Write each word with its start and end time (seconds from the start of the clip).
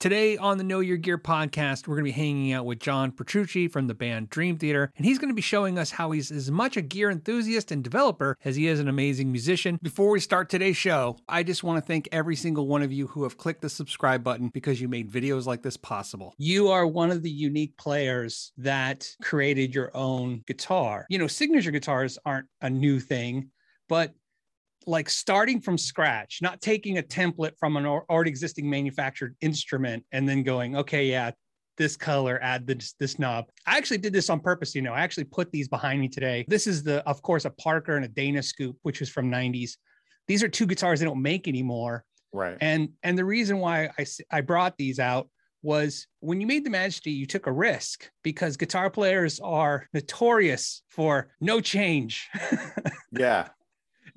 Today 0.00 0.36
on 0.36 0.58
the 0.58 0.64
Know 0.64 0.78
Your 0.78 0.96
Gear 0.96 1.18
podcast, 1.18 1.88
we're 1.88 1.96
going 1.96 2.04
to 2.04 2.12
be 2.12 2.22
hanging 2.22 2.52
out 2.52 2.64
with 2.64 2.78
John 2.78 3.10
Petrucci 3.10 3.66
from 3.66 3.88
the 3.88 3.94
band 3.94 4.30
Dream 4.30 4.56
Theater, 4.56 4.92
and 4.96 5.04
he's 5.04 5.18
going 5.18 5.30
to 5.30 5.34
be 5.34 5.42
showing 5.42 5.76
us 5.76 5.90
how 5.90 6.12
he's 6.12 6.30
as 6.30 6.52
much 6.52 6.76
a 6.76 6.82
gear 6.82 7.10
enthusiast 7.10 7.72
and 7.72 7.82
developer 7.82 8.38
as 8.44 8.54
he 8.54 8.68
is 8.68 8.78
an 8.78 8.86
amazing 8.86 9.32
musician. 9.32 9.76
Before 9.82 10.10
we 10.10 10.20
start 10.20 10.50
today's 10.50 10.76
show, 10.76 11.16
I 11.28 11.42
just 11.42 11.64
want 11.64 11.82
to 11.82 11.84
thank 11.84 12.08
every 12.12 12.36
single 12.36 12.68
one 12.68 12.82
of 12.82 12.92
you 12.92 13.08
who 13.08 13.24
have 13.24 13.38
clicked 13.38 13.60
the 13.60 13.68
subscribe 13.68 14.22
button 14.22 14.50
because 14.54 14.80
you 14.80 14.86
made 14.86 15.10
videos 15.10 15.46
like 15.46 15.62
this 15.62 15.76
possible. 15.76 16.32
You 16.38 16.68
are 16.68 16.86
one 16.86 17.10
of 17.10 17.24
the 17.24 17.30
unique 17.30 17.76
players 17.76 18.52
that 18.56 19.10
created 19.20 19.74
your 19.74 19.90
own 19.96 20.44
guitar. 20.46 21.06
You 21.08 21.18
know, 21.18 21.26
signature 21.26 21.72
guitars 21.72 22.20
aren't 22.24 22.46
a 22.60 22.70
new 22.70 23.00
thing, 23.00 23.50
but 23.88 24.14
like 24.88 25.10
starting 25.10 25.60
from 25.60 25.76
scratch, 25.76 26.38
not 26.40 26.60
taking 26.62 26.98
a 26.98 27.02
template 27.02 27.52
from 27.60 27.76
an 27.76 27.84
already 27.84 28.30
existing 28.30 28.68
manufactured 28.68 29.36
instrument 29.42 30.04
and 30.12 30.26
then 30.26 30.42
going, 30.42 30.76
okay, 30.76 31.04
yeah, 31.04 31.30
this 31.76 31.96
color, 31.96 32.40
add 32.42 32.66
this 32.66 32.94
this 32.98 33.18
knob. 33.18 33.44
I 33.66 33.76
actually 33.76 33.98
did 33.98 34.12
this 34.12 34.30
on 34.30 34.40
purpose. 34.40 34.74
You 34.74 34.82
know, 34.82 34.94
I 34.94 35.00
actually 35.00 35.24
put 35.24 35.52
these 35.52 35.68
behind 35.68 36.00
me 36.00 36.08
today. 36.08 36.44
This 36.48 36.66
is 36.66 36.82
the, 36.82 37.06
of 37.06 37.22
course, 37.22 37.44
a 37.44 37.50
Parker 37.50 37.96
and 37.96 38.04
a 38.04 38.08
Dana 38.08 38.42
Scoop, 38.42 38.76
which 38.82 39.00
is 39.00 39.10
from 39.10 39.30
'90s. 39.30 39.72
These 40.26 40.42
are 40.42 40.48
two 40.48 40.66
guitars 40.66 40.98
they 40.98 41.06
don't 41.06 41.22
make 41.22 41.46
anymore. 41.46 42.04
Right. 42.32 42.56
And 42.60 42.88
and 43.02 43.16
the 43.16 43.24
reason 43.24 43.58
why 43.58 43.90
I 43.98 44.06
I 44.30 44.40
brought 44.40 44.76
these 44.76 44.98
out 44.98 45.28
was 45.62 46.06
when 46.20 46.40
you 46.40 46.46
made 46.46 46.64
the 46.64 46.70
Majesty, 46.70 47.10
you 47.10 47.26
took 47.26 47.46
a 47.46 47.52
risk 47.52 48.10
because 48.22 48.56
guitar 48.56 48.90
players 48.90 49.38
are 49.38 49.86
notorious 49.92 50.82
for 50.88 51.28
no 51.40 51.60
change. 51.60 52.28
yeah 53.12 53.48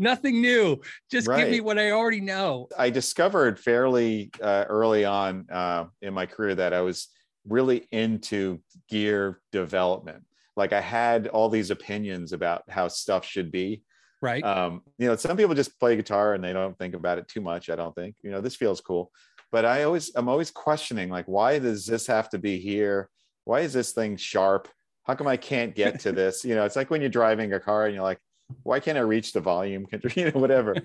nothing 0.02 0.42
new. 0.42 0.82
Just 1.10 1.28
right. 1.28 1.44
give 1.44 1.50
me 1.50 1.62
what 1.62 1.80
I 1.80 1.92
already 1.92 2.22
know. 2.22 2.68
I 2.78 2.90
discovered 2.90 3.60
fairly 3.60 4.32
uh, 4.42 4.66
early 4.68 5.06
on 5.06 5.46
uh, 5.52 5.86
in 6.02 6.14
my 6.14 6.26
career 6.26 6.56
that 6.56 6.74
I 6.74 6.82
was 6.82 7.08
really 7.48 7.88
into 7.92 8.60
gear 8.90 9.40
development. 9.52 10.24
Like 10.56 10.74
I 10.74 10.82
had 10.82 11.28
all 11.28 11.50
these 11.50 11.72
opinions 11.72 12.34
about 12.34 12.64
how 12.70 12.88
stuff 12.88 13.26
should 13.26 13.52
be. 13.52 13.84
Right. 14.22 14.44
Um, 14.44 14.82
you 14.98 15.08
know, 15.08 15.16
some 15.16 15.38
people 15.38 15.56
just 15.56 15.80
play 15.80 15.96
guitar 15.96 16.34
and 16.34 16.44
they 16.44 16.54
don't 16.54 16.78
think 16.78 16.94
about 16.94 17.18
it 17.18 17.28
too 17.28 17.42
much. 17.42 17.70
I 17.70 17.76
don't 17.76 17.96
think, 17.96 18.16
you 18.22 18.30
know, 18.30 18.42
this 18.42 18.56
feels 18.56 18.82
cool. 18.82 19.12
But 19.52 19.66
I 19.66 19.84
always, 19.84 20.12
I'm 20.16 20.30
always 20.30 20.52
questioning, 20.52 21.10
like, 21.10 21.26
why 21.26 21.60
does 21.60 21.86
this 21.86 22.08
have 22.08 22.30
to 22.30 22.38
be 22.38 22.60
here? 22.60 23.10
Why 23.46 23.62
is 23.62 23.74
this 23.74 23.92
thing 23.92 24.18
sharp? 24.18 24.70
How 25.04 25.16
come 25.16 25.28
I 25.28 25.38
can't 25.38 25.76
get 25.76 26.00
to 26.02 26.12
this? 26.12 26.46
You 26.46 26.56
know, 26.56 26.66
it's 26.66 26.76
like 26.76 26.90
when 26.90 27.02
you're 27.02 27.10
driving 27.10 27.52
a 27.54 27.60
car 27.60 27.86
and 27.86 27.96
you're 27.96 28.04
like, 28.04 28.20
why 28.64 28.80
can't 28.80 28.98
I 28.98 29.02
reach 29.02 29.34
the 29.34 29.42
volume 29.42 29.86
control? 29.86 30.12
You 30.16 30.32
know, 30.32 30.40
whatever. 30.40 30.76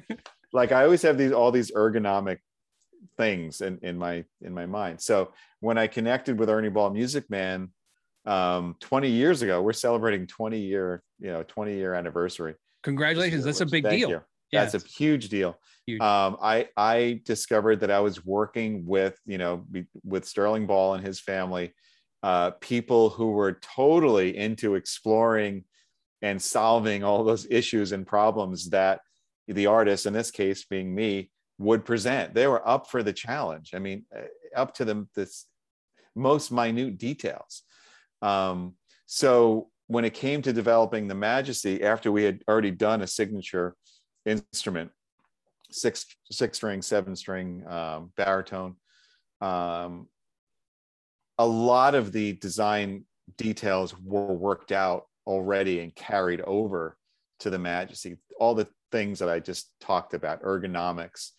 like 0.53 0.73
I 0.73 0.85
always 0.85 1.03
have 1.03 1.19
these 1.19 1.33
all 1.33 1.51
these 1.51 1.71
ergonomic 1.73 2.39
things 3.17 3.61
in, 3.61 3.79
in 3.83 3.99
my 3.99 4.25
in 4.43 4.53
my 4.55 4.67
mind. 4.67 5.01
So 5.01 5.33
when 5.61 5.79
I 5.79 5.87
connected 5.87 6.39
with 6.39 6.49
Ernie 6.49 6.69
Ball 6.69 6.91
Music 6.91 7.29
Man 7.31 7.71
um 8.27 8.77
20 8.81 9.09
years 9.09 9.43
ago, 9.43 9.63
we're 9.63 9.73
celebrating 9.73 10.27
20 10.27 10.59
year, 10.59 11.03
you 11.21 11.33
know, 11.33 11.43
20 11.45 11.75
year 11.75 11.95
anniversary. 11.95 12.55
Congratulations. 12.83 13.45
That's 13.45 13.61
a 13.61 13.67
big 13.67 13.89
deal. 13.89 14.11
You. 14.11 14.21
That's 14.53 14.75
a 14.75 14.79
huge 14.79 15.29
deal. 15.29 15.59
Huge. 15.87 16.01
Um, 16.01 16.37
I 16.41 16.69
I 16.77 17.21
discovered 17.25 17.81
that 17.81 17.91
I 17.91 18.01
was 18.01 18.25
working 18.25 18.87
with 18.87 19.19
you 19.27 19.39
know 19.39 19.65
with 20.05 20.25
Sterling 20.25 20.67
Ball 20.67 20.95
and 20.95 21.07
his 21.07 21.21
family, 21.21 21.75
uh, 22.23 22.53
people 22.61 23.11
who 23.11 23.31
were 23.33 23.59
totally 23.61 24.37
into 24.37 24.75
exploring 24.75 25.65
and 26.23 26.41
solving 26.41 27.05
all 27.05 27.25
those 27.25 27.47
issues 27.51 27.93
and 27.93 28.07
problems 28.07 28.71
that 28.71 29.01
the 29.47 29.67
artist, 29.67 30.07
in 30.07 30.13
this 30.13 30.31
case 30.31 30.65
being 30.65 30.95
me, 30.95 31.31
would 31.59 31.85
present. 31.85 32.35
They 32.35 32.47
were 32.47 32.67
up 32.67 32.91
for 32.91 33.03
the 33.03 33.13
challenge. 33.13 33.73
I 33.75 33.79
mean, 33.79 34.05
uh, 34.15 34.23
up 34.55 34.75
to 34.75 34.85
the 34.85 35.07
this 35.15 35.47
most 36.15 36.51
minute 36.51 36.99
details. 36.99 37.63
Um, 38.23 38.75
so 39.07 39.69
when 39.87 40.05
it 40.05 40.15
came 40.15 40.43
to 40.43 40.53
developing 40.53 41.07
the 41.07 41.15
Majesty, 41.15 41.83
after 41.83 42.11
we 42.11 42.25
had 42.25 42.43
already 42.49 42.71
done 42.71 43.03
a 43.03 43.07
signature 43.07 43.77
instrument, 44.25 44.91
six 45.71 46.07
six 46.31 46.59
string, 46.59 46.83
seven 46.83 47.15
string 47.15 47.67
um, 47.67 48.13
baritone, 48.17 48.77
um, 49.41 50.09
a 51.39 51.47
lot 51.47 51.95
of 51.95 52.13
the 52.13 52.33
design 52.35 53.05
details 53.37 53.95
were 54.03 54.33
worked 54.33 54.73
out 54.73 55.05
already 55.27 55.81
and 55.81 55.95
carried 55.95 56.41
over 56.43 56.97
to 57.41 57.51
the 57.51 57.59
majesty 57.59 58.17
all 58.39 58.55
the 58.55 58.69
things 58.93 59.19
that 59.19 59.29
i 59.29 59.39
just 59.39 59.71
talked 59.81 60.15
about 60.15 60.43
ergonomics 60.43 61.31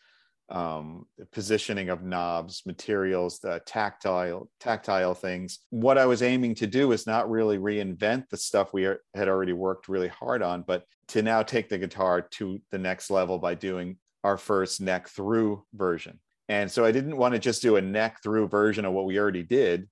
um, 0.49 1.05
positioning 1.33 1.89
of 1.89 2.03
knobs 2.03 2.63
materials 2.65 3.39
the 3.39 3.61
tactile 3.65 4.49
tactile 4.59 5.13
things. 5.13 5.59
What 5.71 5.97
i 5.97 6.05
was 6.05 6.21
aiming 6.21 6.55
to 6.55 6.67
do 6.67 6.93
is 6.93 7.05
not 7.05 7.29
really 7.29 7.57
reinvent 7.57 8.29
the 8.29 8.37
stuff 8.37 8.73
we 8.73 8.85
are, 8.85 9.01
had 9.13 9.27
already 9.27 9.53
worked 9.53 9.89
really 9.89 10.07
hard 10.07 10.41
on 10.41 10.63
but 10.65 10.85
to 11.09 11.21
now 11.21 11.43
take 11.43 11.69
the 11.69 11.77
guitar 11.77 12.21
to 12.21 12.59
the 12.71 12.77
next 12.77 13.09
level 13.09 13.39
by 13.39 13.55
doing 13.55 13.97
our 14.23 14.37
first 14.37 14.81
neck 14.81 15.07
through 15.09 15.63
version. 15.73 16.19
And 16.47 16.71
so 16.71 16.85
i 16.85 16.93
didn't 16.93 17.17
want 17.17 17.33
to 17.33 17.39
just 17.39 17.61
do 17.61 17.75
a 17.75 17.81
neck 17.81 18.19
through 18.23 18.47
version 18.47 18.85
of 18.85 18.93
what 18.93 19.05
we 19.05 19.19
already 19.19 19.43
did. 19.43 19.89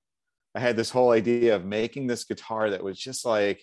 I 0.53 0.61
had 0.61 0.77
this 0.77 0.89
whole 0.89 1.11
idea 1.11 1.53
of 1.53 1.65
making 1.65 2.07
this 2.07 2.23
guitar 2.23 2.69
that 2.69 2.83
was 2.83 2.97
just 2.97 3.25
like 3.25 3.61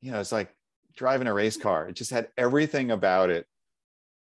you 0.00 0.12
know, 0.12 0.20
it's 0.20 0.32
like 0.32 0.54
driving 0.96 1.26
a 1.26 1.34
race 1.34 1.56
car. 1.56 1.88
It 1.88 1.96
just 1.96 2.10
had 2.10 2.28
everything 2.36 2.90
about 2.90 3.30
it 3.30 3.46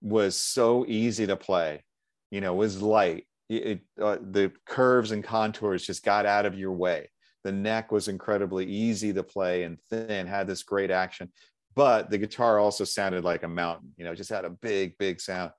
was 0.00 0.36
so 0.36 0.84
easy 0.86 1.26
to 1.26 1.36
play, 1.36 1.84
you 2.30 2.40
know, 2.40 2.54
was 2.54 2.80
light. 2.82 3.26
It, 3.48 3.80
uh, 4.00 4.16
the 4.20 4.52
curves 4.66 5.12
and 5.12 5.22
contours 5.22 5.86
just 5.86 6.04
got 6.04 6.26
out 6.26 6.46
of 6.46 6.58
your 6.58 6.72
way. 6.72 7.10
The 7.44 7.52
neck 7.52 7.92
was 7.92 8.08
incredibly 8.08 8.66
easy 8.66 9.12
to 9.12 9.22
play 9.22 9.62
and 9.62 9.80
thin, 9.88 10.26
had 10.26 10.48
this 10.48 10.64
great 10.64 10.90
action, 10.90 11.30
but 11.76 12.10
the 12.10 12.18
guitar 12.18 12.58
also 12.58 12.82
sounded 12.82 13.22
like 13.22 13.44
a 13.44 13.48
mountain, 13.48 13.92
you 13.96 14.04
know, 14.04 14.14
just 14.14 14.30
had 14.30 14.44
a 14.44 14.50
big, 14.50 14.98
big 14.98 15.20
sound. 15.20 15.52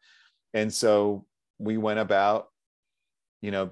And 0.53 0.73
so 0.73 1.25
we 1.59 1.77
went 1.77 1.99
about, 1.99 2.47
you 3.41 3.51
know, 3.51 3.71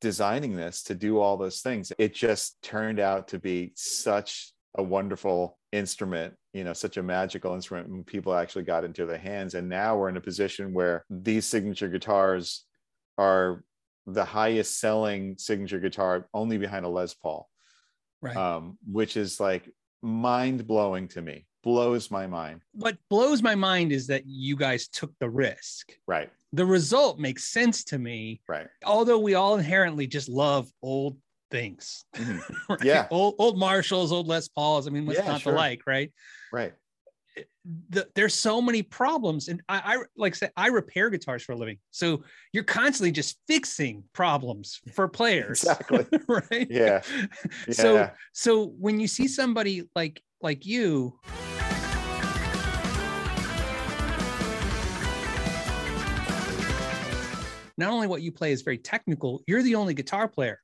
designing 0.00 0.56
this 0.56 0.82
to 0.84 0.94
do 0.94 1.20
all 1.20 1.36
those 1.36 1.60
things. 1.60 1.92
It 1.98 2.14
just 2.14 2.60
turned 2.62 2.98
out 2.98 3.28
to 3.28 3.38
be 3.38 3.72
such 3.76 4.52
a 4.74 4.82
wonderful 4.82 5.58
instrument 5.72 6.34
you 6.52 6.64
know 6.64 6.72
such 6.72 6.96
a 6.98 7.02
magical 7.02 7.54
instrument 7.54 7.88
when 7.88 8.04
people 8.04 8.34
actually 8.34 8.64
got 8.64 8.84
into 8.84 9.06
their 9.06 9.18
hands. 9.18 9.54
And 9.54 9.68
now 9.68 9.96
we're 9.96 10.08
in 10.08 10.16
a 10.16 10.20
position 10.20 10.74
where 10.74 11.04
these 11.08 11.46
signature 11.46 11.88
guitars 11.88 12.64
are 13.18 13.64
the 14.06 14.24
highest 14.24 14.78
selling 14.80 15.36
signature 15.38 15.78
guitar 15.78 16.28
only 16.34 16.58
behind 16.58 16.84
a 16.84 16.88
les 16.88 17.14
paul 17.14 17.48
right. 18.20 18.36
um, 18.36 18.78
which 18.90 19.16
is 19.16 19.38
like 19.38 19.68
mind 20.02 20.66
blowing 20.66 21.08
to 21.08 21.22
me. 21.22 21.46
Blows 21.62 22.10
my 22.10 22.26
mind. 22.26 22.62
What 22.72 22.96
blows 23.08 23.40
my 23.40 23.54
mind 23.54 23.92
is 23.92 24.08
that 24.08 24.24
you 24.26 24.56
guys 24.56 24.88
took 24.88 25.12
the 25.20 25.30
risk. 25.30 25.92
Right. 26.08 26.28
The 26.52 26.66
result 26.66 27.20
makes 27.20 27.44
sense 27.44 27.84
to 27.84 27.98
me 27.98 28.40
right. 28.48 28.66
although 28.84 29.18
we 29.18 29.34
all 29.34 29.56
inherently 29.56 30.06
just 30.06 30.28
love 30.28 30.68
old 30.82 31.16
things. 31.52 32.04
Mm-hmm. 32.16 32.54
right? 32.70 32.84
Yeah. 32.84 33.06
Old, 33.10 33.36
old 33.38 33.58
Marshalls, 33.58 34.10
old 34.10 34.26
Les 34.26 34.48
Pauls. 34.48 34.88
I 34.88 34.90
mean, 34.90 35.06
what's 35.06 35.20
yeah, 35.20 35.28
not 35.28 35.42
sure. 35.42 35.52
to 35.52 35.58
like, 35.58 35.82
right? 35.86 36.10
Right. 36.52 36.72
The, 37.90 38.08
there's 38.16 38.34
so 38.34 38.60
many 38.60 38.82
problems. 38.82 39.46
And 39.46 39.62
I, 39.68 39.94
I 39.94 39.96
like 40.16 40.34
I 40.34 40.36
said, 40.36 40.52
I 40.56 40.66
repair 40.68 41.08
guitars 41.10 41.44
for 41.44 41.52
a 41.52 41.56
living. 41.56 41.78
So 41.92 42.24
you're 42.52 42.64
constantly 42.64 43.12
just 43.12 43.38
fixing 43.46 44.02
problems 44.12 44.80
for 44.94 45.06
players. 45.06 45.62
Exactly. 45.68 46.06
right. 46.28 46.66
Yeah. 46.68 47.02
yeah. 47.68 47.72
So 47.72 48.10
so 48.32 48.66
when 48.78 48.98
you 48.98 49.06
see 49.06 49.28
somebody 49.28 49.88
like 49.94 50.20
like 50.40 50.66
you 50.66 51.18
not 57.78 57.92
only 57.92 58.08
what 58.08 58.22
you 58.22 58.32
play 58.32 58.52
is 58.52 58.62
very 58.62 58.78
technical, 58.78 59.42
you're 59.46 59.62
the 59.62 59.76
only 59.76 59.94
guitar 59.94 60.28
player 60.28 60.58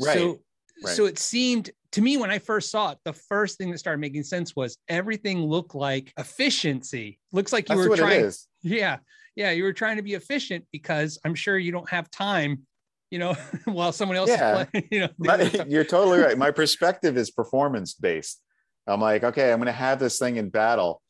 Right. 0.00 0.18
So 0.18 0.40
right. 0.84 0.94
so 0.94 1.06
it 1.06 1.18
seemed 1.18 1.70
to 1.92 2.02
me 2.02 2.16
when 2.16 2.30
I 2.30 2.38
first 2.38 2.70
saw 2.70 2.90
it, 2.90 2.98
the 3.04 3.12
first 3.12 3.58
thing 3.58 3.70
that 3.70 3.78
started 3.78 4.00
making 4.00 4.24
sense 4.24 4.54
was 4.54 4.76
everything 4.88 5.42
looked 5.42 5.74
like 5.74 6.12
efficiency. 6.18 7.18
Looks 7.32 7.52
like 7.52 7.68
you 7.68 7.76
That's 7.76 7.88
were 7.88 7.96
trying. 7.96 8.30
Yeah. 8.62 8.98
Yeah. 9.34 9.50
You 9.52 9.64
were 9.64 9.72
trying 9.72 9.96
to 9.96 10.02
be 10.02 10.14
efficient 10.14 10.66
because 10.72 11.18
I'm 11.24 11.34
sure 11.34 11.58
you 11.58 11.72
don't 11.72 11.88
have 11.88 12.10
time, 12.10 12.66
you 13.10 13.18
know, 13.18 13.34
while 13.64 13.92
someone 13.92 14.16
else 14.16 14.28
yeah. 14.28 14.60
is 14.60 14.68
playing. 14.70 14.88
You 14.90 15.00
know, 15.00 15.08
My, 15.18 15.42
you're 15.68 15.84
totally 15.84 16.18
right. 16.18 16.36
My 16.36 16.50
perspective 16.50 17.16
is 17.16 17.30
performance 17.30 17.94
based. 17.94 18.42
I'm 18.86 19.00
like, 19.00 19.24
okay, 19.24 19.52
I'm 19.52 19.58
gonna 19.58 19.72
have 19.72 19.98
this 19.98 20.18
thing 20.18 20.36
in 20.36 20.48
battle. 20.48 21.02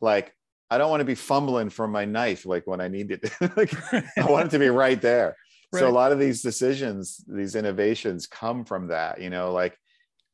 Like, 0.00 0.32
I 0.70 0.78
don't 0.78 0.90
want 0.90 1.00
to 1.00 1.06
be 1.06 1.14
fumbling 1.14 1.70
for 1.70 1.88
my 1.88 2.04
knife 2.04 2.46
like 2.46 2.66
when 2.66 2.80
I 2.80 2.88
need 2.88 3.10
it. 3.10 3.30
like, 3.56 3.72
I 4.18 4.30
want 4.30 4.46
it 4.46 4.50
to 4.50 4.58
be 4.58 4.68
right 4.68 5.00
there. 5.00 5.36
Right. 5.74 5.80
So 5.80 5.88
a 5.88 5.90
lot 5.90 6.12
of 6.12 6.18
these 6.18 6.42
decisions, 6.42 7.24
these 7.26 7.54
innovations 7.54 8.26
come 8.26 8.64
from 8.64 8.88
that, 8.88 9.20
you 9.20 9.30
know, 9.30 9.52
like 9.52 9.78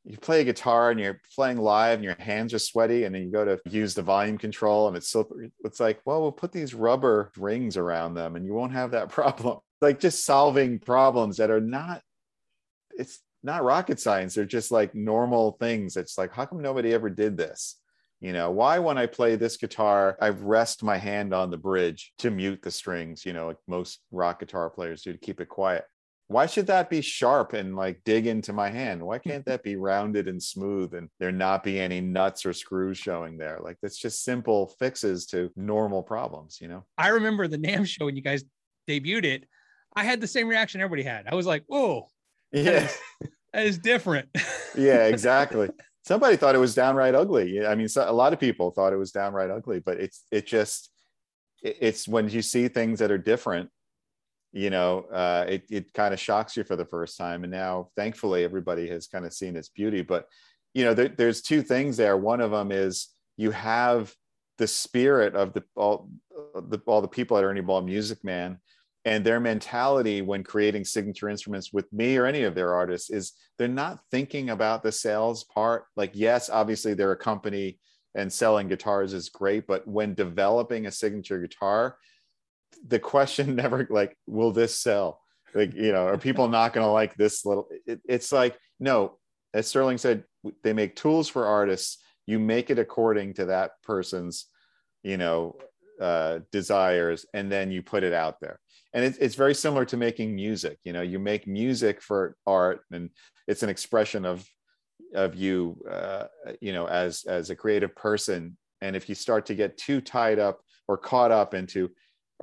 you 0.05 0.17
play 0.17 0.41
a 0.41 0.45
guitar 0.45 0.91
and 0.91 0.99
you're 0.99 1.21
playing 1.35 1.59
live 1.59 1.99
and 1.99 2.05
your 2.05 2.17
hands 2.19 2.55
are 2.55 2.59
sweaty 2.59 3.05
and 3.05 3.15
then 3.15 3.23
you 3.23 3.31
go 3.31 3.45
to 3.45 3.61
use 3.69 3.95
the 3.95 4.03
volume 4.03 4.39
control 4.39 4.89
and 4.89 4.97
it's 4.97 5.09
slippery. 5.09 5.51
It's 5.65 5.81
like, 5.81 6.01
well, 6.05 6.23
we'll 6.23 6.33
put 6.33 6.53
these 6.53 6.75
rubber 6.75 7.31
rings 7.37 7.77
around 7.77 8.15
them 8.15 8.37
and 8.37 8.45
you 8.45 8.55
won't 8.55 8.73
have 8.73 8.93
that 8.93 9.09
problem. 9.11 9.59
Like 9.81 10.01
just 10.01 10.25
solving 10.25 10.79
problems 10.79 11.39
that 11.39 11.51
are 11.51 11.61
not, 11.61 12.03
it's 12.93 13.21
not 13.43 13.65
rocket 13.65 14.01
science. 14.01 14.35
They're 14.35 14.45
just 14.45 14.71
like 14.71 14.95
normal 14.95 15.53
things. 15.53 15.97
It's 15.97 16.19
like, 16.19 16.33
how 16.33 16.47
come 16.47 16.61
nobody 16.61 16.93
ever 16.93 17.09
did 17.09 17.37
this? 17.37 17.80
You 18.21 18.35
know, 18.35 18.51
why 18.51 18.79
when 18.79 18.99
I 18.99 19.07
play 19.07 19.37
this 19.37 19.57
guitar, 19.57 20.17
I 20.21 20.29
rest 20.29 20.83
my 20.83 20.99
hand 20.99 21.33
on 21.33 21.51
the 21.51 21.57
bridge 21.57 22.13
to 22.19 22.31
mute 22.31 22.61
the 22.63 22.71
strings, 22.71 23.25
you 23.25 23.33
know, 23.33 23.47
like 23.47 23.57
most 23.67 24.01
rock 24.11 24.41
guitar 24.41 24.69
players 24.69 25.03
do 25.03 25.13
to 25.13 25.19
keep 25.19 25.41
it 25.41 25.49
quiet. 25.49 25.85
Why 26.29 26.47
should 26.47 26.69
that 26.69 26.91
be 26.91 27.01
sharp 27.01 27.55
and 27.55 27.75
like 27.75 28.03
dig 28.05 28.27
into 28.27 28.53
my 28.53 28.69
hand? 28.69 29.03
Why 29.03 29.19
can't 29.19 29.45
that 29.47 29.65
be 29.65 29.75
rounded 29.75 30.29
and 30.29 30.41
smooth 30.41 30.95
and 30.95 31.09
there 31.19 31.33
not 31.33 31.65
be 31.65 31.81
any 31.81 32.01
nuts 32.01 32.47
or 32.47 32.53
screws 32.53 32.99
showing 32.99 33.37
there? 33.37 33.59
Like 33.61 33.79
that's 33.83 33.99
just 33.99 34.23
simple 34.23 34.69
fixes 34.79 35.27
to 35.29 35.51
normal 35.57 36.03
problems 36.03 36.59
you 36.61 36.69
know? 36.69 36.85
I 36.99 37.09
remember 37.09 37.49
the 37.49 37.59
NAMM 37.59 37.87
show 37.87 38.05
when 38.05 38.17
you 38.17 38.23
guys 38.23 38.45
debuted 38.89 39.25
it. 39.25 39.45
I 39.97 40.05
had 40.05 40.21
the 40.21 40.29
same 40.29 40.47
reaction 40.47 40.81
everybody 40.81 41.03
had. 41.03 41.27
I 41.27 41.35
was 41.35 41.47
like 41.47 41.65
whoa 41.67 42.07
yeah. 42.53 42.63
that 42.63 42.83
is, 42.83 42.99
that 43.53 43.67
is 43.67 43.79
different. 43.79 44.29
Yeah 44.77 45.07
exactly 45.07 45.71
somebody 46.05 46.37
thought 46.37 46.55
it 46.55 46.59
was 46.59 46.75
downright 46.75 47.15
ugly 47.15 47.65
i 47.67 47.75
mean 47.75 47.89
a 47.97 48.13
lot 48.13 48.33
of 48.33 48.41
people 48.41 48.71
thought 48.71 48.93
it 48.93 48.97
was 48.97 49.13
downright 49.13 49.51
ugly 49.51 49.81
but 49.81 49.99
it's 50.01 50.25
it 50.31 50.47
just 50.47 50.91
it's 51.63 52.09
when 52.09 52.29
you 52.29 52.41
see 52.41 52.69
things 52.69 52.99
that 52.99 53.11
are 53.11 53.19
different 53.19 53.71
you 54.53 54.71
know, 54.71 55.05
uh, 55.13 55.45
it, 55.49 55.65
it 55.71 55.93
kind 55.95 56.13
of 56.13 56.19
shocks 56.19 56.57
you 56.57 56.65
for 56.65 56.77
the 56.77 56.85
first 56.85 57.17
time. 57.17 57.45
And 57.45 57.53
now, 57.53 57.91
thankfully, 57.97 58.43
everybody 58.43 58.89
has 58.89 59.07
kind 59.07 59.25
of 59.25 59.33
seen 59.33 59.57
its 59.57 59.69
beauty. 59.69 60.03
But, 60.03 60.27
you 60.75 60.85
know, 60.85 60.95
there, 60.95 61.09
there's 61.09 61.43
two 61.43 61.63
things 61.63 61.97
there. 61.97 62.17
One 62.17 62.41
of 62.41 62.51
them 62.51 62.73
is 62.73 63.09
you 63.37 63.53
have 63.53 64.13
the 64.59 64.67
spirit 64.67 65.35
of 65.35 65.53
the 65.55 65.63
all 65.77 66.11
the, 66.55 66.81
all 66.87 67.01
the 67.01 67.09
people 67.09 67.39
at 67.39 67.45
Ernie 67.45 67.61
Ball 67.61 67.83
Music 67.83 68.23
Man 68.25 68.59
and 69.05 69.25
their 69.25 69.41
mentality 69.41 70.21
when 70.21 70.45
creating 70.45 70.85
signature 70.85 71.29
instruments 71.29 71.73
with 71.73 71.91
me 71.93 72.17
or 72.17 72.27
any 72.27 72.43
of 72.43 72.55
their 72.55 72.75
artists 72.75 73.11
is 73.11 73.33
they're 73.59 73.69
not 73.69 74.01
thinking 74.11 74.51
about 74.51 74.83
the 74.83 74.93
sales 74.93 75.45
part. 75.45 75.85
Like, 75.97 76.11
yes, 76.15 76.51
obviously 76.51 76.95
they're 76.95 77.13
a 77.13 77.17
company 77.17 77.79
and 78.15 78.33
selling 78.33 78.69
guitars 78.69 79.15
is 79.15 79.29
great, 79.29 79.67
but 79.67 79.87
when 79.87 80.15
developing 80.15 80.87
a 80.87 80.91
signature 80.91 81.41
guitar, 81.41 81.97
the 82.87 82.99
question 82.99 83.57
never 83.57 83.87
like, 83.91 84.17
will 84.27 84.53
this 84.53 84.79
sell? 84.79 85.21
Like, 85.55 85.75
you 85.75 85.93
know, 85.93 86.07
are 86.07 86.19
people 86.19 86.49
not 86.49 86.73
going 86.73 86.87
to 86.87 86.93
like 86.93 87.15
this 87.17 87.45
little? 87.45 87.69
It, 87.87 88.01
it's 88.07 88.33
like, 88.33 88.57
no, 88.79 89.19
as 89.55 89.67
Sterling 89.67 89.99
said, 89.99 90.25
they 90.63 90.73
make 90.73 90.95
tools 90.95 91.29
for 91.29 91.47
artists. 91.47 91.99
You 92.27 92.39
make 92.39 92.71
it 92.71 92.79
according 92.79 93.35
to 93.35 93.47
that 93.47 93.73
person's, 93.83 94.47
you 95.03 95.17
know, 95.17 95.57
uh, 96.01 96.41
desires, 96.51 97.27
and 97.35 97.51
then 97.51 97.71
you 97.71 97.83
put 97.83 98.03
it 98.03 98.13
out 98.13 98.41
there. 98.41 98.59
And 98.93 99.05
it, 99.05 99.19
it's 99.21 99.35
very 99.35 99.55
similar 99.55 99.85
to 99.87 99.97
making 99.97 100.35
music. 100.35 100.79
You 100.85 100.93
know, 100.93 101.03
you 101.03 101.19
make 101.19 101.47
music 101.47 102.03
for 102.03 102.37
art, 102.47 102.83
and 102.91 103.11
it's 103.47 103.63
an 103.63 103.71
expression 103.71 104.25
of 104.25 104.45
of 105.15 105.35
you, 105.35 105.77
uh, 105.91 106.25
you 106.61 106.73
know, 106.73 106.87
as 106.87 107.25
as 107.25 107.51
a 107.51 107.57
creative 107.57 107.95
person. 107.95 108.57
And 108.81 108.97
if 108.97 109.09
you 109.09 109.15
start 109.15 109.47
to 109.47 109.55
get 109.55 109.77
too 109.77 110.01
tied 110.01 110.39
up 110.39 110.61
or 110.89 110.97
caught 110.97 111.31
up 111.31 111.55
into 111.55 111.91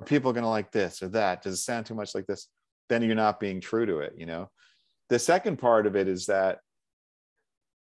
are 0.00 0.06
people 0.06 0.32
going 0.32 0.44
to 0.44 0.48
like 0.48 0.70
this 0.72 1.02
or 1.02 1.08
that 1.08 1.42
does 1.42 1.54
it 1.54 1.62
sound 1.62 1.84
too 1.84 1.94
much 1.94 2.14
like 2.14 2.26
this 2.26 2.48
then 2.88 3.02
you're 3.02 3.14
not 3.14 3.40
being 3.40 3.60
true 3.60 3.84
to 3.84 3.98
it 3.98 4.14
you 4.16 4.26
know 4.26 4.48
the 5.08 5.18
second 5.18 5.58
part 5.58 5.86
of 5.86 5.96
it 5.96 6.08
is 6.08 6.26
that 6.26 6.60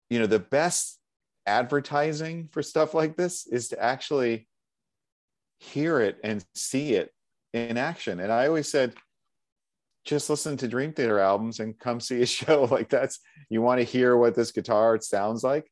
you 0.09 0.19
know 0.19 0.27
the 0.27 0.39
best 0.39 0.99
advertising 1.45 2.47
for 2.51 2.61
stuff 2.61 2.93
like 2.93 3.17
this 3.17 3.47
is 3.47 3.69
to 3.69 3.81
actually 3.81 4.47
hear 5.63 5.99
it 5.99 6.17
and 6.23 6.43
see 6.55 6.93
it 6.93 7.11
in 7.53 7.77
action. 7.77 8.19
And 8.19 8.31
i 8.31 8.47
always 8.47 8.69
said 8.69 8.93
just 10.05 10.29
listen 10.29 10.57
to 10.57 10.67
dream 10.67 10.91
theater 10.91 11.19
albums 11.19 11.61
and 11.61 11.79
come 11.79 12.01
see 12.01 12.21
a 12.21 12.25
show 12.37 12.65
like 12.65 12.89
that's 12.89 13.19
you 13.49 13.61
want 13.61 13.79
to 13.79 13.85
hear 13.85 14.17
what 14.17 14.35
this 14.35 14.51
guitar 14.51 14.99
sounds 14.99 15.43
like? 15.43 15.71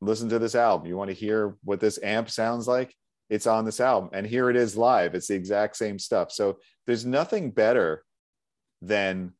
Listen 0.00 0.28
to 0.30 0.38
this 0.38 0.54
album. 0.54 0.88
You 0.88 0.96
want 0.96 1.10
to 1.10 1.14
hear 1.16 1.56
what 1.62 1.80
this 1.80 1.98
amp 2.02 2.30
sounds 2.30 2.66
like? 2.66 2.94
It's 3.28 3.46
on 3.46 3.64
this 3.64 3.80
album. 3.80 4.10
And 4.12 4.26
here 4.26 4.50
it 4.50 4.56
is 4.56 4.76
live. 4.76 5.14
It's 5.14 5.28
the 5.28 5.34
exact 5.34 5.76
same 5.76 5.98
stuff. 5.98 6.32
So 6.32 6.58
there's 6.86 7.06
nothing 7.06 7.50
better 7.50 8.02
than 8.82 9.34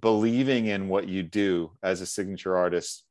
believing 0.00 0.66
in 0.66 0.88
what 0.88 1.06
you 1.06 1.22
do 1.22 1.72
as 1.82 2.00
a 2.00 2.06
signature 2.06 2.56
artist 2.56 3.04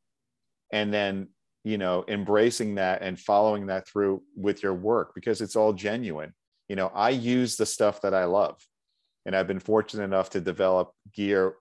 and 0.71 0.94
then 0.94 1.30
you 1.68 1.78
know 1.78 2.06
embracing 2.08 2.75
that 2.75 3.02
and 3.02 3.19
following 3.19 3.66
that 3.66 3.86
through 3.86 4.24
with 4.38 4.64
your 4.64 4.74
work 4.74 5.12
because 5.14 5.42
it's 5.42 5.58
all 5.58 5.74
genuine. 5.74 6.34
You 6.69 6.78
know 6.78 6.92
i 6.94 7.10
use 7.10 7.56
the 7.56 7.66
stuff 7.66 8.02
that 8.02 8.14
i 8.14 8.25
love 8.25 8.58
and 9.25 9.36
i've 9.36 9.48
been 9.48 9.60
fortunate 9.60 10.04
enough 10.04 10.30
to 10.31 10.42
develop 10.42 10.92
gear 11.14 11.56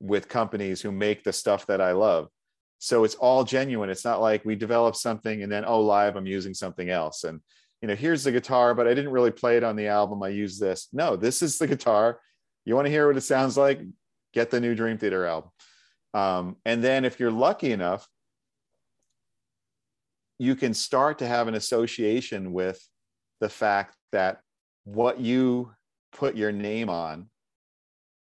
with 0.00 0.28
companies 0.28 0.80
who 0.80 0.92
make 0.92 1.24
the 1.24 1.32
stuff 1.32 1.66
that 1.66 1.80
i 1.80 1.92
love. 1.92 2.28
So 2.78 3.04
it's 3.04 3.14
all 3.14 3.44
genuine. 3.44 3.88
It's 3.90 4.04
not 4.04 4.20
like 4.20 4.44
we 4.44 4.56
develop 4.56 4.94
something 4.94 5.42
and 5.42 5.50
then 5.50 5.64
oh 5.64 5.80
live 5.80 6.14
i'm 6.16 6.26
using 6.26 6.54
something 6.54 6.88
else. 6.90 7.24
And 7.24 7.40
you 7.82 7.88
know 7.88 7.96
here's 7.96 8.24
the 8.24 8.32
guitar 8.32 8.72
but 8.74 8.86
i 8.86 8.94
didn't 8.94 9.12
really 9.12 9.32
play 9.32 9.56
it 9.56 9.64
on 9.64 9.74
the 9.74 9.88
album. 9.88 10.22
I 10.22 10.28
use 10.28 10.60
this. 10.60 10.88
No 10.92 11.16
this 11.16 11.42
is 11.42 11.58
the 11.58 11.66
guitar. 11.66 12.20
You 12.64 12.76
want 12.76 12.86
to 12.86 12.92
hear 12.92 13.08
what 13.08 13.16
it 13.16 13.22
sounds 13.22 13.56
like? 13.56 13.80
Get 14.32 14.50
the 14.50 14.60
new 14.60 14.76
dream 14.76 14.98
theater 14.98 15.26
album. 15.26 15.50
Um, 16.12 16.56
and 16.64 16.82
then 16.84 17.04
if 17.04 17.18
you're 17.18 17.32
lucky 17.32 17.72
enough 17.72 18.08
you 20.38 20.56
can 20.56 20.74
start 20.74 21.18
to 21.18 21.26
have 21.26 21.48
an 21.48 21.54
association 21.54 22.52
with 22.52 22.80
the 23.40 23.48
fact 23.48 23.94
that 24.12 24.40
what 24.84 25.20
you 25.20 25.72
put 26.12 26.36
your 26.36 26.52
name 26.52 26.88
on 26.88 27.28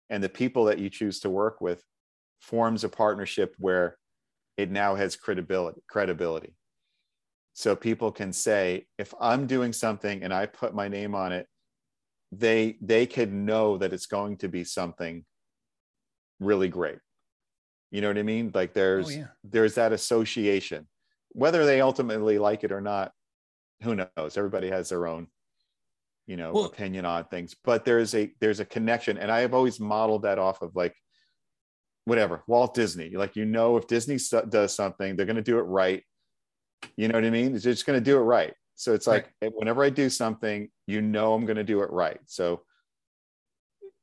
and 0.10 0.24
the 0.24 0.30
people 0.30 0.66
that 0.66 0.80
you 0.80 0.90
choose 0.90 1.20
to 1.20 1.30
work 1.30 1.60
with 1.62 1.84
forms 2.40 2.84
a 2.84 2.90
partnership 2.90 3.56
where 3.58 3.98
it 4.58 4.72
now 4.72 4.96
has 4.96 5.16
credibility 5.16 5.82
credibility. 5.90 6.56
So 7.54 7.76
people 7.76 8.12
can 8.12 8.32
say 8.34 8.86
if 8.98 9.14
i'm 9.20 9.48
doing 9.48 9.74
something 9.74 10.24
and 10.24 10.34
i 10.34 10.46
put 10.46 10.76
my 10.76 10.88
name 10.88 11.16
on 11.16 11.32
it 11.32 11.48
they 12.32 12.78
they 12.82 13.06
could 13.06 13.34
know 13.34 13.78
that 13.78 13.94
it's 13.94 14.06
going 14.06 14.38
to 14.38 14.48
be 14.48 14.64
something 14.64 15.26
really 16.40 16.68
great. 16.68 17.00
You 17.92 18.02
know 18.02 18.10
what 18.10 18.18
i 18.18 18.24
mean? 18.24 18.52
Like 18.54 18.72
oh, 18.72 18.74
there's 18.76 19.08
oh, 19.08 19.12
yeah. 19.12 19.28
there's 19.44 19.76
that 19.76 19.94
association 19.94 20.88
whether 21.32 21.66
they 21.66 21.82
ultimately 21.82 22.38
like 22.38 22.64
it 22.64 22.72
or 22.72 22.82
not 22.82 23.12
who 23.84 23.96
knows 23.96 24.38
everybody 24.38 24.70
has 24.70 24.90
their 24.90 25.08
own 25.08 25.28
you 26.26 26.36
know 26.36 26.52
well, 26.52 26.66
opinion 26.66 27.06
on 27.06 27.24
things 27.26 27.56
but 27.64 27.86
there's 27.86 28.14
a 28.16 28.34
there's 28.40 28.60
a 28.60 28.66
connection 28.66 29.18
and 29.18 29.32
i 29.32 29.40
have 29.40 29.54
always 29.54 29.80
modeled 29.80 30.24
that 30.24 30.40
off 30.40 30.62
of 30.62 30.76
like 30.76 30.96
whatever 32.08 32.42
Walt 32.48 32.74
Disney. 32.74 33.10
Like 33.10 33.36
you 33.36 33.44
know, 33.44 33.76
if 33.76 33.86
Disney 33.86 34.18
does 34.48 34.74
something, 34.74 35.16
they're 35.16 35.26
going 35.26 35.36
to 35.36 35.42
do 35.42 35.60
it 35.60 35.64
right. 35.64 36.04
You 36.96 37.10
know 37.10 37.16
what 37.16 37.26
I 37.26 37.30
mean? 37.30 37.52
They're 37.52 37.60
just 37.60 37.86
going 37.86 38.00
to 38.00 38.04
do 38.04 38.18
it 38.18 38.22
right. 38.22 38.54
So 38.76 38.94
it's 38.94 39.08
like 39.08 39.30
right. 39.42 39.52
whenever 39.54 39.84
I 39.84 39.90
do 39.90 40.10
something, 40.10 40.70
you 40.86 41.02
know, 41.02 41.34
I'm 41.34 41.46
going 41.46 41.58
to 41.58 41.66
do 41.66 41.82
it 41.82 41.92
right. 41.92 42.20
So, 42.26 42.62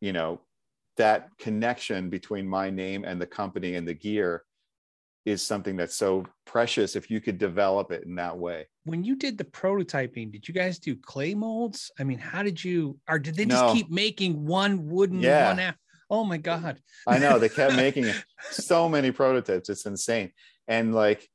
you 0.02 0.12
know, 0.12 0.40
that 0.99 1.28
connection 1.38 2.10
between 2.10 2.46
my 2.46 2.68
name 2.68 3.04
and 3.04 3.18
the 3.18 3.26
company 3.26 3.75
and 3.75 3.88
the 3.88 3.94
gear 3.94 4.42
is 5.25 5.43
something 5.43 5.76
that's 5.76 5.97
so 5.97 6.26
precious 6.45 6.97
if 6.97 7.11
you 7.11 7.21
could 7.21 7.38
develop 7.38 7.90
it 7.90 8.04
in 8.04 8.14
that 8.16 8.37
way. 8.37 8.66
When 8.85 9.02
you 9.02 9.16
did 9.16 9.38
the 9.38 9.45
prototyping, 9.45 10.31
did 10.31 10.47
you 10.47 10.52
guys 10.52 10.78
do 10.78 10.95
clay 10.95 11.35
molds? 11.35 11.90
I 11.99 12.04
mean, 12.04 12.19
how 12.19 12.43
did 12.43 12.62
you, 12.62 12.99
or 13.09 13.19
did 13.19 13.35
they 13.35 13.47
just 13.47 13.64
no. 13.64 13.73
keep 13.73 13.90
making 13.90 14.45
one 14.45 14.87
wooden 14.87 15.21
yeah. 15.21 15.49
one 15.49 15.59
after? 15.59 15.78
oh 16.11 16.25
my 16.25 16.37
god 16.37 16.78
i 17.07 17.19
know 17.19 17.38
they 17.38 17.49
kept 17.49 17.75
making 17.76 18.07
so 18.50 18.88
many 18.88 19.11
prototypes 19.11 19.69
it's 19.69 19.87
insane 19.87 20.31
and 20.69 20.95
like 20.95 21.28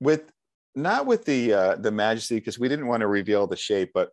with 0.00 0.30
not 0.74 1.06
with 1.06 1.24
the 1.24 1.52
uh 1.52 1.76
the 1.76 1.90
majesty 1.90 2.36
because 2.36 2.58
we 2.58 2.68
didn't 2.68 2.86
want 2.86 3.00
to 3.00 3.06
reveal 3.06 3.46
the 3.46 3.56
shape 3.56 3.90
but 3.94 4.10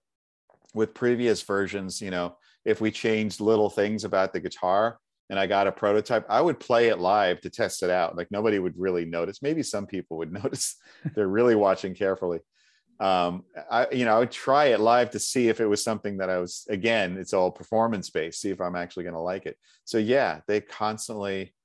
with 0.74 0.94
previous 0.94 1.42
versions 1.42 2.02
you 2.02 2.12
know 2.12 2.36
if 2.66 2.80
we 2.80 2.92
changed 2.92 3.40
little 3.40 3.70
things 3.70 4.04
about 4.04 4.34
the 4.34 4.40
guitar 4.40 5.00
and 5.32 5.40
i 5.40 5.48
got 5.48 5.66
a 5.66 5.72
prototype 5.72 6.24
i 6.30 6.40
would 6.40 6.60
play 6.60 6.90
it 6.90 7.00
live 7.00 7.42
to 7.42 7.50
test 7.50 7.84
it 7.84 7.90
out. 7.90 8.16
Like 8.16 8.32
nobody 8.32 8.60
would 8.60 8.78
really 8.78 9.06
notice. 9.06 9.42
Maybe 9.42 9.64
some 9.64 9.86
people 9.86 10.18
would 10.18 10.32
notice. 10.44 10.76
They're 11.16 11.28
really 11.28 11.56
watching 11.56 11.94
carefully. 11.94 12.40
Um, 13.00 13.44
I, 13.70 13.88
you 13.92 14.06
know, 14.06 14.16
I 14.16 14.20
would 14.20 14.32
try 14.32 14.66
it 14.66 14.80
live 14.80 15.10
to 15.12 15.20
see 15.20 15.50
if 15.50 15.60
it 15.60 15.66
was 15.66 15.84
something 15.84 16.18
that 16.18 16.30
I 16.30 16.38
was, 16.38 16.68
again, 16.70 17.18
it's 17.18 17.34
all 17.34 17.50
performance 17.50 18.12
based, 18.12 18.42
see 18.42 18.52
if 18.52 18.62
I'm 18.62 18.76
actually 18.76 19.04
going 19.04 19.16
to 19.16 19.20
like 19.20 19.48
it. 19.48 19.58
So 19.86 19.98
yeah, 19.98 20.42
they 20.48 20.62
constantly 20.62 21.56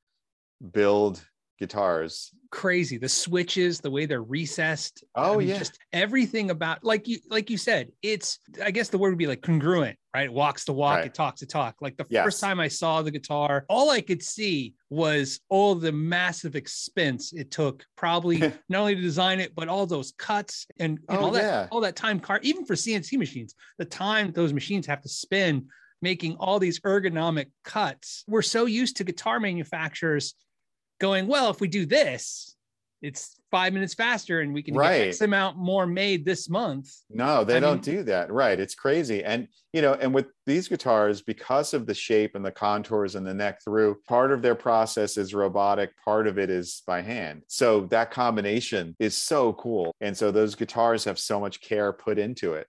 build 0.73 1.23
guitars. 1.59 2.33
Crazy. 2.51 2.97
The 2.97 3.09
switches, 3.09 3.81
the 3.81 3.91
way 3.91 4.07
they're 4.07 4.23
recessed. 4.23 5.05
Oh 5.15 5.35
I 5.35 5.37
mean, 5.39 5.49
yeah. 5.49 5.59
Just 5.59 5.79
everything 5.93 6.51
about 6.51 6.85
like 6.85 7.09
you 7.09 7.19
like 7.29 7.51
you 7.51 7.57
said, 7.59 7.91
it's 8.03 8.39
I 8.65 8.71
guess 8.71 8.89
the 8.89 8.99
word 8.99 9.11
would 9.11 9.19
be 9.19 9.27
like 9.27 9.43
congruent, 9.43 9.99
right? 10.15 10.27
It 10.27 10.33
walks 10.33 10.65
to 10.67 10.73
walk, 10.73 10.97
Right. 10.99 11.07
it 11.07 11.15
talks 11.15 11.41
to 11.41 11.47
talk. 11.47 11.77
Like 11.81 11.97
the 11.97 12.07
Yes. 12.09 12.25
first 12.25 12.41
time 12.41 12.61
I 12.61 12.69
saw 12.69 13.03
the 13.03 13.11
guitar, 13.11 13.65
all 13.69 13.91
I 13.91 14.01
could 14.01 14.23
see 14.23 14.75
was 14.91 15.41
all 15.49 15.75
the 15.75 15.93
massive 15.93 16.55
expense 16.57 17.33
it 17.33 17.51
took 17.51 17.85
probably 17.97 18.39
not 18.69 18.81
only 18.81 18.95
to 18.95 19.01
design 19.03 19.41
it, 19.41 19.55
but 19.55 19.69
all 19.69 19.87
those 19.87 20.13
cuts 20.17 20.67
and, 20.79 20.99
and 21.09 21.19
Oh, 21.19 21.25
all 21.25 21.31
that 21.33 21.43
yeah. 21.43 21.69
all 21.71 21.81
that 21.81 21.97
time 21.97 22.21
car, 22.21 22.39
even 22.43 22.65
for 22.65 22.75
CNC 22.75 23.19
machines, 23.19 23.55
the 23.79 23.85
time 23.85 24.31
those 24.33 24.53
machines 24.53 24.87
have 24.87 25.03
to 25.03 25.09
spend 25.09 25.65
making 26.03 26.37
all 26.37 26.59
these 26.59 26.79
ergonomic 26.81 27.47
cuts. 27.65 28.23
We're 28.29 28.43
so 28.43 28.67
used 28.67 28.99
to 28.99 29.05
guitar 29.05 29.41
manufacturers 29.41 30.35
going, 30.99 31.27
well, 31.27 31.51
if 31.51 31.61
we 31.61 31.69
do 31.69 31.87
this, 31.87 32.57
it's 33.03 33.37
five 33.51 33.73
minutes 33.73 33.95
faster 33.95 34.41
and 34.41 34.55
we 34.55 34.63
can 34.63 34.75
Right. 34.75 34.99
get 34.99 35.09
X 35.09 35.21
amount 35.21 35.59
more 35.59 35.87
made 35.87 36.25
this 36.25 36.49
month. 36.49 36.91
No, 37.11 37.45
they 37.45 37.59
I 37.59 37.61
don't 37.61 37.83
do 37.83 38.03
that. 38.05 38.33
Right. 38.33 38.59
It's 38.59 38.75
crazy. 38.75 39.23
And, 39.23 39.49
you 39.73 39.83
know, 39.83 39.95
and 39.95 40.15
with 40.15 40.27
these 40.47 40.67
guitars, 40.67 41.21
because 41.21 41.75
of 41.75 41.87
the 41.87 41.95
shape 41.95 42.35
and 42.35 42.45
the 42.45 42.51
contours 42.51 43.15
and 43.15 43.27
the 43.27 43.35
neck 43.35 43.63
through, 43.63 43.99
part 44.09 44.33
of 44.33 44.41
their 44.41 44.55
process 44.55 45.19
is 45.19 45.35
robotic, 45.35 45.91
part 46.03 46.27
of 46.27 46.39
it 46.39 46.49
is 46.49 46.83
by 46.87 47.03
hand. 47.03 47.43
So 47.49 47.83
that 47.91 48.11
combination 48.11 48.97
is 48.99 49.17
so 49.17 49.53
cool. 49.53 49.95
And 50.01 50.17
so 50.17 50.31
those 50.31 50.55
guitars 50.55 51.05
have 51.05 51.19
so 51.19 51.39
much 51.39 51.61
care 51.61 51.93
put 51.93 52.19
into 52.19 52.55
it 52.55 52.67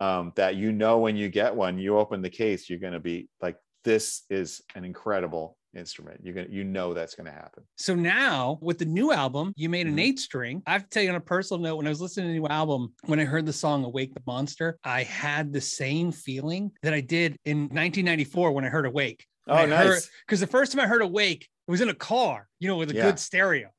um, 0.00 0.32
that 0.36 0.56
you 0.56 0.72
know 0.72 0.98
when 0.98 1.16
you 1.16 1.28
get 1.28 1.54
one, 1.54 1.78
you 1.78 1.96
open 1.96 2.22
the 2.22 2.30
case, 2.30 2.68
you're 2.68 2.78
going 2.80 2.92
to 2.92 3.00
be 3.00 3.28
like, 3.40 3.56
this 3.84 4.24
is 4.28 4.62
an 4.74 4.84
incredible 4.84 5.56
instrument. 5.78 6.20
You're 6.22 6.34
to, 6.34 6.50
you 6.50 6.64
know, 6.64 6.92
that's 6.92 7.14
going 7.14 7.26
to 7.26 7.32
happen. 7.32 7.62
So 7.76 7.94
now 7.94 8.58
with 8.60 8.78
the 8.78 8.84
new 8.84 9.12
album, 9.12 9.52
you 9.56 9.68
made 9.68 9.86
an 9.86 9.96
Mhm. 9.96 10.00
eight 10.02 10.18
string. 10.18 10.62
I 10.66 10.72
have 10.72 10.82
to 10.84 10.88
tell 10.90 11.02
you 11.02 11.08
on 11.10 11.14
a 11.14 11.20
personal 11.20 11.62
note, 11.62 11.76
when 11.76 11.86
I 11.86 11.90
was 11.90 12.00
listening 12.00 12.26
to 12.26 12.32
the 12.34 12.38
new 12.40 12.46
album, 12.48 12.92
when 13.06 13.20
I 13.20 13.24
heard 13.24 13.46
the 13.46 13.52
song 13.52 13.84
Awaken 13.84 14.14
the 14.14 14.30
Master, 14.32 14.78
I 14.84 15.04
had 15.04 15.52
the 15.52 15.60
same 15.60 16.12
feeling 16.12 16.72
that 16.82 16.92
I 16.92 17.00
did 17.00 17.36
in 17.44 17.68
1994 17.72 18.52
when 18.52 18.64
I 18.64 18.68
heard 18.68 18.84
Awake. 18.86 19.24
Oh, 19.46 19.64
nice. 19.64 20.10
Because 20.26 20.40
the 20.40 20.46
first 20.46 20.72
time 20.72 20.80
I 20.80 20.86
heard 20.86 21.00
Awake, 21.02 21.48
it 21.66 21.70
was 21.70 21.80
in 21.80 21.88
a 21.88 21.94
car, 21.94 22.48
you 22.58 22.68
know, 22.68 22.76
with 22.76 22.90
a 22.90 22.94
Yeah. 22.94 23.04
good 23.04 23.18
stereo. 23.18 23.70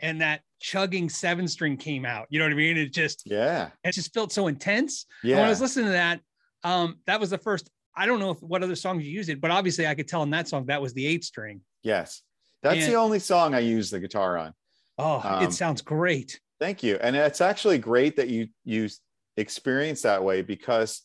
And 0.00 0.20
that 0.20 0.40
chugging 0.60 1.08
seven 1.08 1.46
string 1.46 1.76
came 1.76 2.04
out. 2.04 2.26
You 2.30 2.38
know 2.38 2.46
what 2.46 2.52
I 2.52 2.56
mean? 2.56 2.76
It 2.76 2.92
just 2.92 3.22
Yeah. 3.26 3.70
it 3.84 3.92
just 3.92 4.12
felt 4.12 4.32
so 4.32 4.46
intense. 4.48 5.06
And 5.22 5.30
Yeah. 5.30 5.36
when 5.36 5.46
I 5.46 5.50
was 5.50 5.60
listening 5.60 5.86
to 5.86 5.92
that, 5.92 6.20
um, 6.64 6.98
that 7.06 7.20
was 7.20 7.30
the 7.30 7.38
first. 7.38 7.70
I 7.96 8.06
don't 8.06 8.18
know 8.18 8.30
if 8.30 8.42
what 8.42 8.62
other 8.62 8.74
songs 8.74 9.04
you 9.06 9.12
used 9.12 9.28
it, 9.28 9.40
but 9.40 9.50
obviously 9.50 9.86
I 9.86 9.94
could 9.94 10.08
tell 10.08 10.22
in 10.22 10.30
that 10.30 10.48
song 10.48 10.66
that 10.66 10.82
was 10.82 10.92
the 10.94 11.06
eight 11.06 11.24
string. 11.24 11.60
yes. 11.82 12.22
That's 12.62 12.84
And- 12.84 12.92
the 12.92 12.96
only 12.96 13.18
song 13.18 13.54
I 13.54 13.58
use 13.58 13.90
the 13.90 14.00
guitar 14.00 14.38
on. 14.38 14.54
Oh, 14.96 15.20
Um, 15.22 15.44
it 15.44 15.52
sounds 15.52 15.82
great. 15.82 16.40
Thank 16.58 16.82
you. 16.82 16.96
And 16.98 17.14
it's 17.14 17.42
actually 17.42 17.76
great 17.76 18.16
that 18.16 18.28
you 18.28 18.48
you 18.64 18.88
experience 19.36 20.00
that 20.02 20.24
way 20.24 20.40
because 20.40 21.02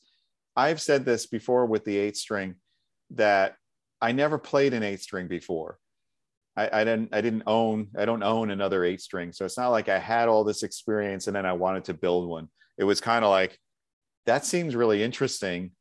I've 0.56 0.80
said 0.80 1.04
this 1.04 1.26
before 1.26 1.66
with 1.66 1.84
the 1.84 1.98
eight 1.98 2.16
string 2.16 2.56
that 3.12 3.56
I 4.00 4.14
never 4.14 4.38
played 4.38 4.74
an 4.74 4.84
eight 4.84 5.02
string 5.02 5.28
before. 5.28 5.80
I, 6.56 6.82
I 6.82 6.84
didn't 6.86 7.14
I 7.14 7.20
didn't 7.20 7.44
own 7.46 7.90
I 7.98 8.06
don't 8.06 8.24
own 8.24 8.52
another 8.52 8.86
eight 8.86 9.02
string. 9.02 9.34
So 9.34 9.44
it's 9.44 9.58
not 9.58 9.70
like 9.70 9.90
I 9.90 10.00
had 10.00 10.30
all 10.30 10.46
this 10.46 10.64
experience 10.64 11.28
and 11.28 11.36
then 11.36 11.46
I 11.46 11.52
wanted 11.54 11.84
to 11.86 11.94
build 11.94 12.30
one. 12.30 12.48
It 12.78 12.86
was 12.86 13.02
kind 13.02 13.26
of 13.26 13.32
like 13.32 13.60
that 14.28 14.46
seems 14.46 14.78
really 14.78 15.04
interesting. 15.04 15.72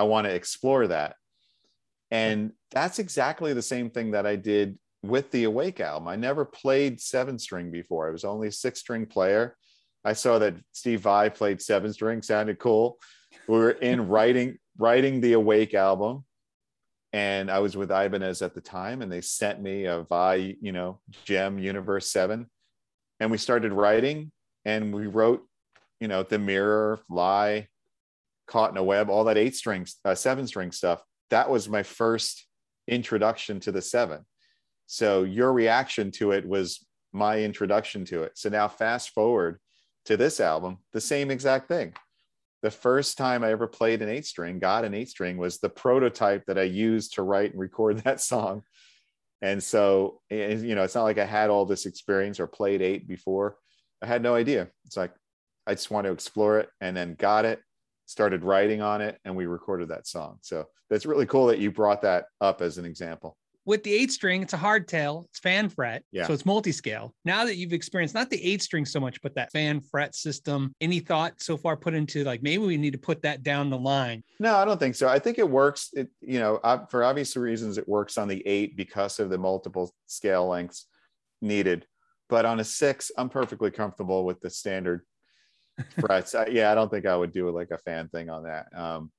I 0.00 0.04
want 0.04 0.26
to 0.26 0.34
explore 0.34 0.86
that. 0.86 1.16
And 2.10 2.52
that's 2.70 2.98
exactly 2.98 3.52
the 3.52 3.60
same 3.60 3.90
thing 3.90 4.12
that 4.12 4.26
I 4.26 4.36
did 4.36 4.78
with 5.02 5.30
the 5.30 5.44
Awake 5.44 5.78
album. 5.78 6.08
I 6.08 6.16
never 6.16 6.46
played 6.46 7.02
seven 7.02 7.38
string 7.38 7.70
before. 7.70 8.08
I 8.08 8.12
was 8.12 8.24
only 8.24 8.48
a 8.48 8.52
six 8.52 8.80
string 8.80 9.04
player. 9.04 9.58
I 10.02 10.14
saw 10.14 10.38
that 10.38 10.54
Steve 10.72 11.02
Vai 11.02 11.28
played 11.28 11.60
seven 11.60 11.92
string, 11.92 12.22
sounded 12.22 12.58
cool. 12.58 12.98
We 13.46 13.58
were 13.58 13.72
in 13.72 14.08
writing 14.14 14.56
writing 14.78 15.20
the 15.20 15.34
Awake 15.34 15.74
album, 15.74 16.24
and 17.12 17.50
I 17.50 17.58
was 17.58 17.76
with 17.76 17.90
Ibanez 17.90 18.40
at 18.40 18.54
the 18.54 18.62
time, 18.62 19.02
and 19.02 19.12
they 19.12 19.20
sent 19.20 19.60
me 19.60 19.84
a 19.84 20.00
Vai, 20.08 20.56
you 20.62 20.72
know, 20.72 21.00
Jem 21.26 21.58
Universe 21.58 22.10
Seven, 22.10 22.46
and 23.20 23.30
we 23.30 23.36
started 23.36 23.74
writing, 23.74 24.32
and 24.64 24.94
we 24.94 25.08
wrote, 25.08 25.46
you 26.00 26.08
know, 26.08 26.22
the 26.22 26.38
Mirror, 26.38 27.00
Lie, 27.10 27.68
Caught 28.50 28.72
in 28.72 28.76
a 28.76 28.84
Web, 28.84 29.08
all 29.08 29.24
that 29.24 29.38
eight 29.38 29.54
strings, 29.54 29.96
uh, 30.04 30.16
seven 30.16 30.46
string 30.46 30.72
stuff. 30.72 31.00
That 31.30 31.48
was 31.48 31.68
my 31.68 31.84
first 31.84 32.44
introduction 32.88 33.60
to 33.60 33.72
the 33.72 33.80
seven. 33.80 34.26
So 34.86 35.22
your 35.22 35.52
reaction 35.52 36.10
to 36.12 36.32
it 36.32 36.44
was 36.44 36.84
my 37.12 37.40
introduction 37.40 38.04
to 38.06 38.24
it. 38.24 38.32
So 38.34 38.48
now 38.48 38.66
fast 38.66 39.10
forward 39.10 39.60
to 40.06 40.16
this 40.16 40.40
album, 40.40 40.78
the 40.92 41.00
same 41.00 41.30
exact 41.30 41.68
thing. 41.68 41.94
The 42.62 42.72
first 42.72 43.16
time 43.16 43.44
I 43.44 43.52
ever 43.52 43.68
played 43.68 44.02
an 44.02 44.08
eight 44.08 44.26
string, 44.26 44.58
got 44.58 44.84
an 44.84 44.94
eight 44.94 45.08
string, 45.08 45.36
was 45.36 45.58
the 45.58 45.68
prototype 45.68 46.44
that 46.46 46.58
I 46.58 46.64
used 46.64 47.14
to 47.14 47.22
write 47.22 47.52
and 47.52 47.60
record 47.60 47.98
that 48.04 48.20
song. 48.20 48.62
And 49.40 49.62
so, 49.62 50.20
you 50.28 50.74
know, 50.74 50.82
it's 50.82 50.96
not 50.96 51.04
like 51.04 51.18
I 51.18 51.24
had 51.24 51.50
all 51.50 51.64
this 51.64 51.86
experience 51.86 52.40
or 52.40 52.46
played 52.46 52.82
eight 52.82 53.06
before. 53.06 53.56
I 54.02 54.06
had 54.06 54.22
no 54.22 54.34
idea. 54.34 54.68
It's 54.86 54.96
like 54.96 55.12
I 55.66 55.74
just 55.74 55.90
want 55.90 56.06
to 56.06 56.12
explore 56.12 56.58
it 56.58 56.68
and 56.80 56.96
then 56.96 57.14
got 57.14 57.44
it, 57.44 57.62
started 58.10 58.42
writing 58.42 58.82
on 58.82 59.00
it, 59.00 59.18
and 59.24 59.36
we 59.36 59.46
recorded 59.46 59.88
that 59.88 60.04
song. 60.04 60.38
So 60.40 60.66
that's 60.90 61.06
really 61.06 61.26
cool 61.26 61.46
that 61.46 61.60
you 61.60 61.70
brought 61.70 62.02
that 62.02 62.24
up 62.40 62.60
as 62.60 62.76
an 62.76 62.84
example. 62.84 63.36
With 63.66 63.84
the 63.84 63.92
eight 63.92 64.10
string, 64.10 64.42
it's 64.42 64.52
a 64.52 64.58
hardtail, 64.58 65.26
it's 65.26 65.38
fan 65.38 65.68
fret, 65.68 66.02
Yeah. 66.10 66.26
so 66.26 66.32
it's 66.32 66.44
multi-scale. 66.44 67.14
Now 67.24 67.44
that 67.44 67.54
you've 67.56 67.72
experienced 67.72 68.14
not 68.16 68.28
the 68.28 68.42
eight 68.42 68.62
string 68.62 68.84
so 68.84 68.98
much, 68.98 69.22
but 69.22 69.34
that 69.36 69.52
fan 69.52 69.80
fret 69.80 70.16
system, 70.16 70.74
any 70.80 70.98
thought 70.98 71.40
so 71.40 71.56
far 71.56 71.76
put 71.76 71.94
into 71.94 72.24
like 72.24 72.42
maybe 72.42 72.64
we 72.64 72.76
need 72.76 72.94
to 72.94 72.98
put 72.98 73.22
that 73.22 73.44
down 73.44 73.70
the 73.70 73.78
line? 73.78 74.24
No, 74.40 74.56
I 74.56 74.64
don't 74.64 74.80
think 74.80 74.96
so. 74.96 75.06
I 75.08 75.20
think 75.20 75.38
it 75.38 75.48
works. 75.48 75.90
It 75.92 76.08
you 76.20 76.40
know 76.40 76.58
for 76.90 77.04
obvious 77.04 77.36
reasons 77.36 77.78
it 77.78 77.86
works 77.86 78.18
on 78.18 78.26
the 78.26 78.44
eight 78.44 78.76
because 78.76 79.20
of 79.20 79.30
the 79.30 79.38
multiple 79.38 79.94
scale 80.06 80.48
lengths 80.48 80.86
needed. 81.40 81.86
But 82.28 82.46
on 82.46 82.58
a 82.58 82.64
six, 82.64 83.12
I'm 83.16 83.28
perfectly 83.28 83.70
comfortable 83.70 84.24
with 84.24 84.40
the 84.40 84.50
standard 84.50 85.02
frets. 85.98 86.34
I, 86.34 86.46
yeah, 86.46 86.70
I 86.70 86.74
don't 86.74 86.90
think 86.90 87.06
I 87.06 87.16
would 87.16 87.32
do 87.32 87.50
like 87.50 87.70
a 87.70 87.78
fan 87.78 88.08
thing 88.08 88.30
on 88.30 88.44
that. 88.44 88.66
Um, 88.74 89.10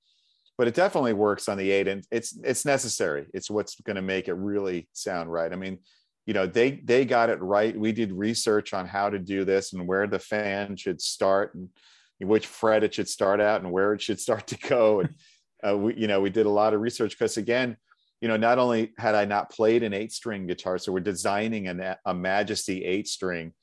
but 0.58 0.68
it 0.68 0.76
definitely 0.76 1.14
works 1.14 1.50
on 1.50 1.58
the 1.58 1.72
eight, 1.72 1.88
and 1.88 2.06
it's 2.12 2.38
it's 2.44 2.66
necessary. 2.66 3.26
It's 3.34 3.50
what's 3.50 3.80
going 3.82 3.96
to 3.96 4.02
make 4.02 4.28
it 4.28 4.34
really 4.34 4.88
sound 4.94 5.32
right. 5.32 5.52
I 5.52 5.56
mean, 5.56 5.80
you 6.26 6.34
know, 6.34 6.46
they 6.46 6.72
they 6.84 7.06
got 7.06 7.30
it 7.30 7.42
right. 7.42 7.78
We 7.78 7.92
did 7.92 8.12
research 8.12 8.74
on 8.74 8.86
how 8.86 9.10
to 9.10 9.18
do 9.18 9.44
this 9.44 9.74
and 9.74 9.88
where 9.88 10.08
the 10.08 10.20
fan 10.20 10.76
should 10.76 11.02
start 11.02 11.56
and 11.56 11.70
which 12.20 12.46
fret 12.46 12.84
it 12.84 12.94
should 12.94 13.10
start 13.10 13.42
out 13.42 13.62
and 13.62 13.72
where 13.72 13.94
it 13.94 14.02
should 14.02 14.20
start 14.20 14.48
to 14.48 14.58
go. 14.58 15.00
And 15.00 15.10
uh, 15.68 15.78
we, 15.78 15.96
you 15.96 16.08
know, 16.08 16.22
we 16.22 16.30
did 16.30 16.46
a 16.46 16.50
lot 16.52 16.74
of 16.74 16.82
research 16.82 17.18
because 17.18 17.38
again, 17.38 17.78
you 18.20 18.28
know, 18.28 18.38
not 18.38 18.60
only 18.60 18.94
had 18.98 19.16
I 19.16 19.26
not 19.26 19.50
played 19.50 19.82
an 19.82 19.94
eight 19.94 20.12
string 20.12 20.46
guitar, 20.46 20.78
so 20.78 20.92
we're 20.92 21.00
designing 21.00 21.68
an, 21.68 21.96
a 22.06 22.14
Majesty 22.14 22.86
eight 22.86 23.08
string 23.08 23.54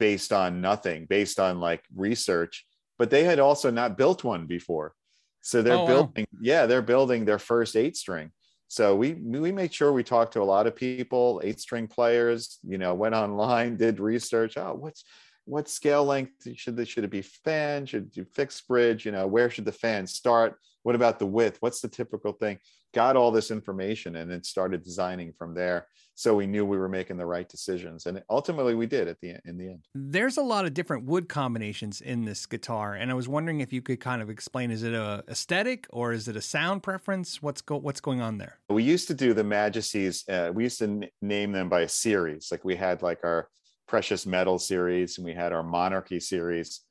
based 0.00 0.32
on 0.32 0.60
nothing, 0.60 1.06
based 1.08 1.38
on 1.38 1.60
like 1.60 1.84
research, 1.94 2.66
but 2.98 3.10
they 3.10 3.22
had 3.24 3.38
also 3.38 3.70
not 3.70 3.96
built 3.98 4.24
one 4.24 4.46
before. 4.46 4.94
So 5.42 5.62
they're 5.62 5.78
Oh, 5.78 5.80
wow. 5.80 5.86
building, 5.86 6.26
yeah, 6.42 6.66
they're 6.66 6.82
building 6.82 7.24
their 7.24 7.38
first 7.38 7.76
eight 7.76 7.96
string. 7.96 8.32
So 8.68 8.96
we 8.96 9.14
we 9.14 9.52
made 9.52 9.72
sure 9.74 9.92
we 9.92 10.04
talked 10.04 10.32
to 10.34 10.42
a 10.42 10.44
lot 10.54 10.66
of 10.66 10.76
people, 10.76 11.40
eight 11.44 11.60
string 11.60 11.86
players. 11.88 12.58
You 12.62 12.78
know, 12.78 12.94
went 12.94 13.14
online, 13.14 13.76
did 13.84 14.00
research. 14.00 14.56
Oh, 14.56 14.74
what's 14.74 15.04
what 15.46 15.68
scale 15.68 16.04
length 16.04 16.32
should 16.56 16.76
this 16.76 16.88
should 16.88 17.04
it 17.04 17.10
be 17.10 17.22
fan? 17.22 17.86
Should 17.86 18.04
it 18.04 18.14
do 18.14 18.24
fixed 18.24 18.66
bridge? 18.68 19.04
You 19.06 19.12
know, 19.12 19.26
where 19.26 19.50
should 19.50 19.64
the 19.64 19.72
fan 19.72 20.06
start? 20.06 20.56
What 20.82 20.94
about 20.94 21.18
the 21.18 21.26
width? 21.26 21.58
What's 21.60 21.80
the 21.80 21.88
typical 21.88 22.32
thing? 22.32 22.58
Got 22.94 23.16
all 23.16 23.30
this 23.32 23.50
information 23.50 24.16
and 24.16 24.30
then 24.30 24.42
started 24.42 24.82
designing 24.84 25.32
from 25.32 25.54
there. 25.54 25.86
So 26.20 26.34
we 26.34 26.46
knew 26.46 26.66
we 26.66 26.76
were 26.76 26.86
making 26.86 27.16
the 27.16 27.24
right 27.24 27.48
decisions, 27.48 28.04
and 28.04 28.22
ultimately 28.28 28.74
we 28.74 28.84
did 28.84 29.08
at 29.08 29.18
the 29.22 29.36
in 29.46 29.56
the 29.56 29.68
end. 29.68 29.86
There's 29.94 30.36
a 30.36 30.42
lot 30.42 30.66
of 30.66 30.74
different 30.74 31.06
wood 31.06 31.30
combinations 31.30 32.02
in 32.02 32.26
this 32.26 32.44
guitar, 32.44 32.92
and 32.92 33.10
I 33.10 33.14
was 33.14 33.26
wondering 33.26 33.62
if 33.62 33.72
you 33.72 33.80
could 33.80 34.00
kind 34.00 34.20
of 34.20 34.28
explain: 34.28 34.70
is 34.70 34.82
it 34.82 34.92
a 34.92 35.24
aesthetic 35.30 35.86
or 35.88 36.12
is 36.12 36.28
it 36.28 36.36
a 36.36 36.42
sound 36.42 36.82
preference? 36.82 37.40
What's 37.40 37.62
go 37.62 37.78
What's 37.78 38.02
going 38.02 38.20
on 38.20 38.36
there? 38.36 38.58
we 38.68 38.82
used 38.82 39.08
to 39.08 39.14
do 39.14 39.32
the 39.32 39.42
majesties 39.42 40.28
uh, 40.28 40.52
we 40.54 40.64
used 40.64 40.80
to 40.80 40.84
n- 40.84 41.08
name 41.22 41.52
them 41.52 41.70
by 41.70 41.80
a 41.80 41.88
series 41.88 42.50
like 42.52 42.66
we 42.66 42.76
had 42.76 43.00
like 43.00 43.20
our 43.24 43.48
precious 43.88 44.26
metal 44.26 44.58
series 44.58 45.16
and 45.16 45.24
we 45.24 45.32
had 45.32 45.54
our 45.54 45.62
monarchy 45.62 46.20
series 46.20 46.82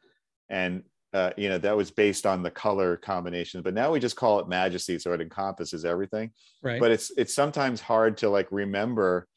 and 0.50 0.82
uh, 1.14 1.32
you 1.38 1.50
know 1.50 1.58
that 1.58 1.76
was 1.76 1.90
based 1.90 2.26
on 2.26 2.44
the 2.44 2.52
color 2.52 2.98
combinations 2.98 3.64
but 3.64 3.74
now 3.74 3.92
we 3.92 4.00
just 4.00 4.16
call 4.16 4.40
it 4.40 4.48
majesty 4.48 5.00
so 5.00 5.12
it 5.14 5.22
encompasses 5.22 5.84
everything 5.86 6.32
Right. 6.62 6.80
but 6.80 6.92
it's 6.92 7.12
it's 7.18 7.34
sometimes 7.34 7.82
hard 7.82 8.18
to 8.18 8.30
like 8.30 8.48
remember 8.52 9.28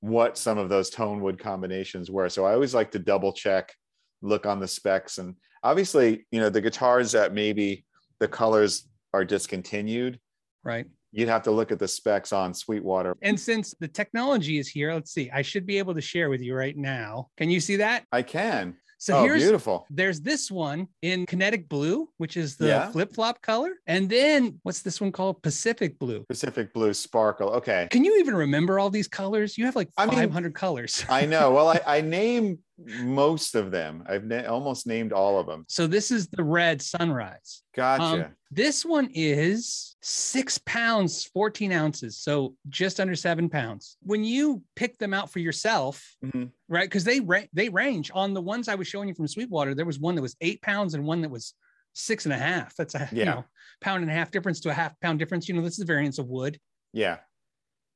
what 0.00 0.38
some 0.38 0.56
of 0.56 0.70
those 0.70 0.88
tone 0.88 1.20
wood 1.20 1.38
combinations 1.38 2.10
were 2.10 2.30
so 2.30 2.46
i 2.46 2.54
always 2.54 2.74
like 2.74 2.90
to 2.92 2.98
double 2.98 3.32
check 3.32 3.74
look 4.22 4.46
on 4.46 4.60
the 4.60 4.68
specs 4.68 5.18
and 5.18 5.34
obviously 5.62 6.26
you 6.30 6.40
know 6.40 6.48
the 6.48 6.60
guitars 6.60 7.12
that 7.12 7.34
maybe 7.34 7.84
the 8.18 8.28
colors 8.28 8.88
are 9.12 9.24
discontinued 9.24 10.18
right. 10.64 10.86
you'd 11.12 11.28
have 11.28 11.42
to 11.42 11.50
look 11.50 11.70
at 11.72 11.78
the 11.78 11.88
specs 11.88 12.32
on 12.32 12.54
Sweetwater. 12.54 13.16
And 13.22 13.38
since 13.38 13.74
the 13.80 13.88
technology 13.88 14.58
is 14.58 14.68
here, 14.68 14.94
let's 14.94 15.10
see. 15.12 15.28
I 15.30 15.42
should 15.42 15.66
be 15.66 15.78
able 15.78 15.94
to 15.94 16.00
share 16.00 16.30
with 16.30 16.40
you 16.40 16.54
right 16.54 16.76
now. 16.76 17.28
Can 17.36 17.50
you 17.50 17.58
see 17.60 17.76
that? 17.76 18.04
I 18.12 18.22
can. 18.22 18.76
So 19.00 19.16
oh, 19.16 19.22
here's 19.24 19.42
beautiful. 19.42 19.86
there's 19.88 20.20
this 20.20 20.50
one 20.50 20.86
in 21.00 21.24
kinetic 21.24 21.70
blue, 21.70 22.10
which 22.18 22.36
is 22.36 22.56
the 22.56 22.66
Yeah. 22.66 22.90
flip-flop 22.92 23.40
color. 23.40 23.70
And 23.86 24.10
then 24.10 24.60
what's 24.62 24.82
this 24.82 25.00
one 25.00 25.10
called? 25.10 25.42
Pacific 25.42 25.98
blue. 25.98 26.26
Pacific 26.28 26.74
blue 26.74 26.92
sparkle. 26.92 27.48
Okay. 27.48 27.88
Can 27.90 28.04
you 28.04 28.18
even 28.20 28.34
remember 28.34 28.78
all 28.78 28.90
these 28.90 29.08
colors? 29.08 29.56
You 29.56 29.64
have 29.64 29.74
like 29.74 29.88
I 29.96 30.04
mean- 30.04 30.16
500 30.16 30.54
colors. 30.54 31.02
I 31.08 31.24
know. 31.24 31.50
Well, 31.50 31.68
I, 31.68 31.80
I 31.86 32.00
named 32.02 32.58
most 33.00 33.54
of 33.54 33.70
them. 33.70 34.04
I've 34.06 34.24
na- 34.24 34.44
almost 34.46 34.86
named 34.86 35.14
all 35.14 35.40
of 35.40 35.46
them. 35.46 35.64
So 35.66 35.86
this 35.86 36.10
is 36.10 36.28
the 36.28 36.44
red 36.44 36.82
sunrise. 36.82 37.62
Gotcha. 37.74 38.26
Um, 38.26 38.36
this 38.50 38.84
one 38.84 39.08
is 39.14 39.89
six 40.02 40.58
pounds, 40.58 41.24
14 41.26 41.72
ounces. 41.72 42.16
So 42.18 42.54
just 42.68 43.00
under 43.00 43.14
seven 43.14 43.48
pounds. 43.50 43.96
When 44.02 44.24
you 44.24 44.62
pick 44.74 44.96
them 44.98 45.12
out 45.12 45.30
for 45.30 45.40
yourself, 45.40 46.16
Mhm. 46.24 46.50
right? 46.68 46.88
Because 46.88 47.04
they 47.04 47.20
ra- 47.20 47.42
they 47.52 47.68
range 47.68 48.10
on 48.14 48.32
the 48.32 48.40
ones 48.40 48.68
I 48.68 48.74
was 48.76 48.88
showing 48.88 49.08
you 49.08 49.14
from 49.14 49.28
Sweetwater. 49.28 49.74
There 49.74 49.84
was 49.84 49.98
one 49.98 50.14
that 50.14 50.22
was 50.22 50.36
eight 50.40 50.62
pounds 50.62 50.94
and 50.94 51.04
one 51.04 51.20
that 51.22 51.30
was 51.30 51.54
six 51.92 52.24
and 52.24 52.32
a 52.32 52.38
half. 52.38 52.74
That's 52.76 52.94
a 52.94 53.08
you 53.12 53.24
know 53.24 53.44
pound 53.80 54.02
and 54.02 54.10
a 54.10 54.14
half 54.14 54.30
difference 54.30 54.60
to 54.60 54.70
a 54.70 54.74
half 54.74 54.98
pound 55.00 55.18
difference. 55.18 55.48
You 55.48 55.54
know, 55.54 55.62
this 55.62 55.74
is 55.74 55.78
the 55.80 55.84
variance 55.84 56.18
of 56.18 56.26
wood. 56.28 56.58
Yeah. 56.92 57.18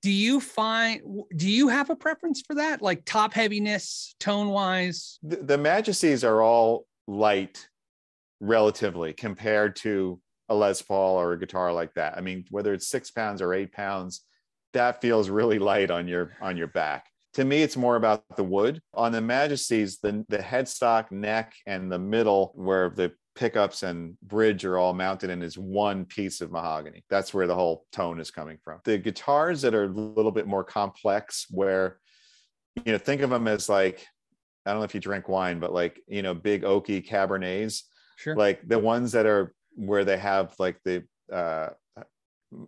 Do 0.03 0.11
you 0.11 0.41
find 0.41 1.01
do 1.35 1.49
you 1.49 1.69
have 1.69 1.89
a 1.89 1.97
preference 1.97 2.43
for 2.47 2.57
that? 2.57 2.83
Like 2.83 3.07
top 3.07 3.33
heaviness, 3.33 4.15
tone 4.21 4.49
wise? 4.49 5.19
The, 5.23 5.37
the 5.37 5.57
Majesties 5.59 6.23
are 6.23 6.43
all 6.43 6.87
light 7.07 7.67
relatively 8.41 9.15
compared 9.15 9.77
to 9.77 10.21
a 10.49 10.55
Les 10.55 10.83
Paul 10.83 11.17
or 11.21 11.33
a 11.33 11.39
guitar 11.39 11.73
like 11.73 11.95
that. 11.95 12.17
I 12.17 12.21
mean, 12.21 12.45
whether 12.51 12.73
it's 12.75 12.89
six 12.89 13.11
pounds 13.11 13.41
or 13.41 13.55
eight 13.55 13.73
pounds, 13.73 14.23
that 14.73 15.01
feels 15.01 15.29
really 15.31 15.59
light 15.59 15.91
on 15.91 16.09
your 16.09 16.37
on 16.41 16.57
your 16.57 16.67
back. 16.67 17.07
To 17.35 17.45
me, 17.45 17.63
it's 17.63 17.77
more 17.77 17.97
about 17.97 18.25
the 18.37 18.45
wood. 18.45 18.81
On 18.93 19.11
the 19.11 19.21
Majesties, 19.21 19.99
the, 19.99 20.25
the 20.29 20.39
headstock, 20.39 21.11
neck, 21.11 21.55
and 21.67 21.91
the 21.91 21.99
middle, 21.99 22.53
where 22.55 22.91
the 22.91 23.13
pickups 23.35 23.83
and 23.83 24.17
bridge 24.21 24.65
are 24.65 24.79
all 24.79 24.93
mounted 24.93 25.31
in, 25.31 25.43
is 25.43 25.59
one 25.59 26.05
piece 26.05 26.41
of 26.41 26.53
mahogany. 26.53 27.03
That's 27.11 27.35
where 27.35 27.49
the 27.49 27.55
whole 27.55 27.87
tone 27.91 28.21
is 28.21 28.31
coming 28.31 28.59
from. 28.63 28.79
The 28.85 28.99
guitars 28.99 29.63
that 29.63 29.75
are 29.75 29.85
a 29.85 29.89
little 29.89 30.31
bit 30.31 30.47
more 30.47 30.63
complex, 30.63 31.47
where 31.51 31.99
you 32.85 32.93
know, 32.93 32.99
think 32.99 33.21
of 33.23 33.31
them 33.31 33.49
as 33.49 33.69
like 33.69 34.07
I 34.67 34.71
don't 34.71 34.81
know 34.81 34.85
if 34.85 34.95
you 34.95 35.01
drink 35.01 35.29
wine, 35.29 35.59
but 35.61 35.73
like 35.73 36.01
you 36.07 36.23
know, 36.23 36.35
big 36.35 36.63
oaky 36.63 37.07
cabernets, 37.07 37.83
Sure. 38.17 38.37
like 38.37 38.61
the 38.67 38.79
ones 38.79 39.13
that 39.13 39.27
are 39.27 39.55
where 39.77 40.05
they 40.05 40.19
have 40.19 40.55
like 40.59 40.79
the 40.85 41.05
uh, 41.33 41.71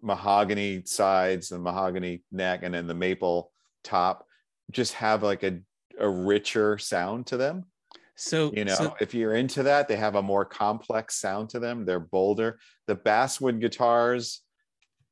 mahogany 0.03 0.83
sides 0.85 1.53
and 1.53 1.63
mahogany 1.63 2.23
neck, 2.33 2.61
and 2.63 2.75
then 2.75 2.87
the 2.87 2.95
maple 2.95 3.53
top, 3.85 4.27
just 4.71 4.95
have 4.95 5.23
like 5.23 5.43
a 5.43 5.61
a 5.99 6.09
richer 6.09 6.77
sound 6.77 7.27
to 7.27 7.37
them. 7.37 7.65
so 8.17 8.53
You 8.55 8.65
know, 8.67 8.75
so- 8.75 8.97
if 9.01 9.15
you're 9.15 9.35
into 9.35 9.63
that, 9.63 9.89
they 9.89 9.97
have 9.97 10.15
a 10.17 10.23
more 10.23 10.45
complex 10.45 11.17
sound 11.17 11.51
to 11.51 11.59
them. 11.61 11.85
They're 11.85 12.01
bolder. 12.01 12.59
The 12.87 12.95
basswood 12.97 13.61
guitars 13.61 14.43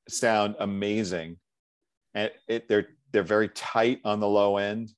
sound 0.08 0.56
amazing, 0.58 1.38
and 2.14 2.30
it 2.48 2.68
they're 2.68 2.88
they're 3.12 3.22
very 3.22 3.48
tight 3.50 4.00
on 4.04 4.20
the 4.20 4.28
low 4.28 4.56
end, 4.56 4.90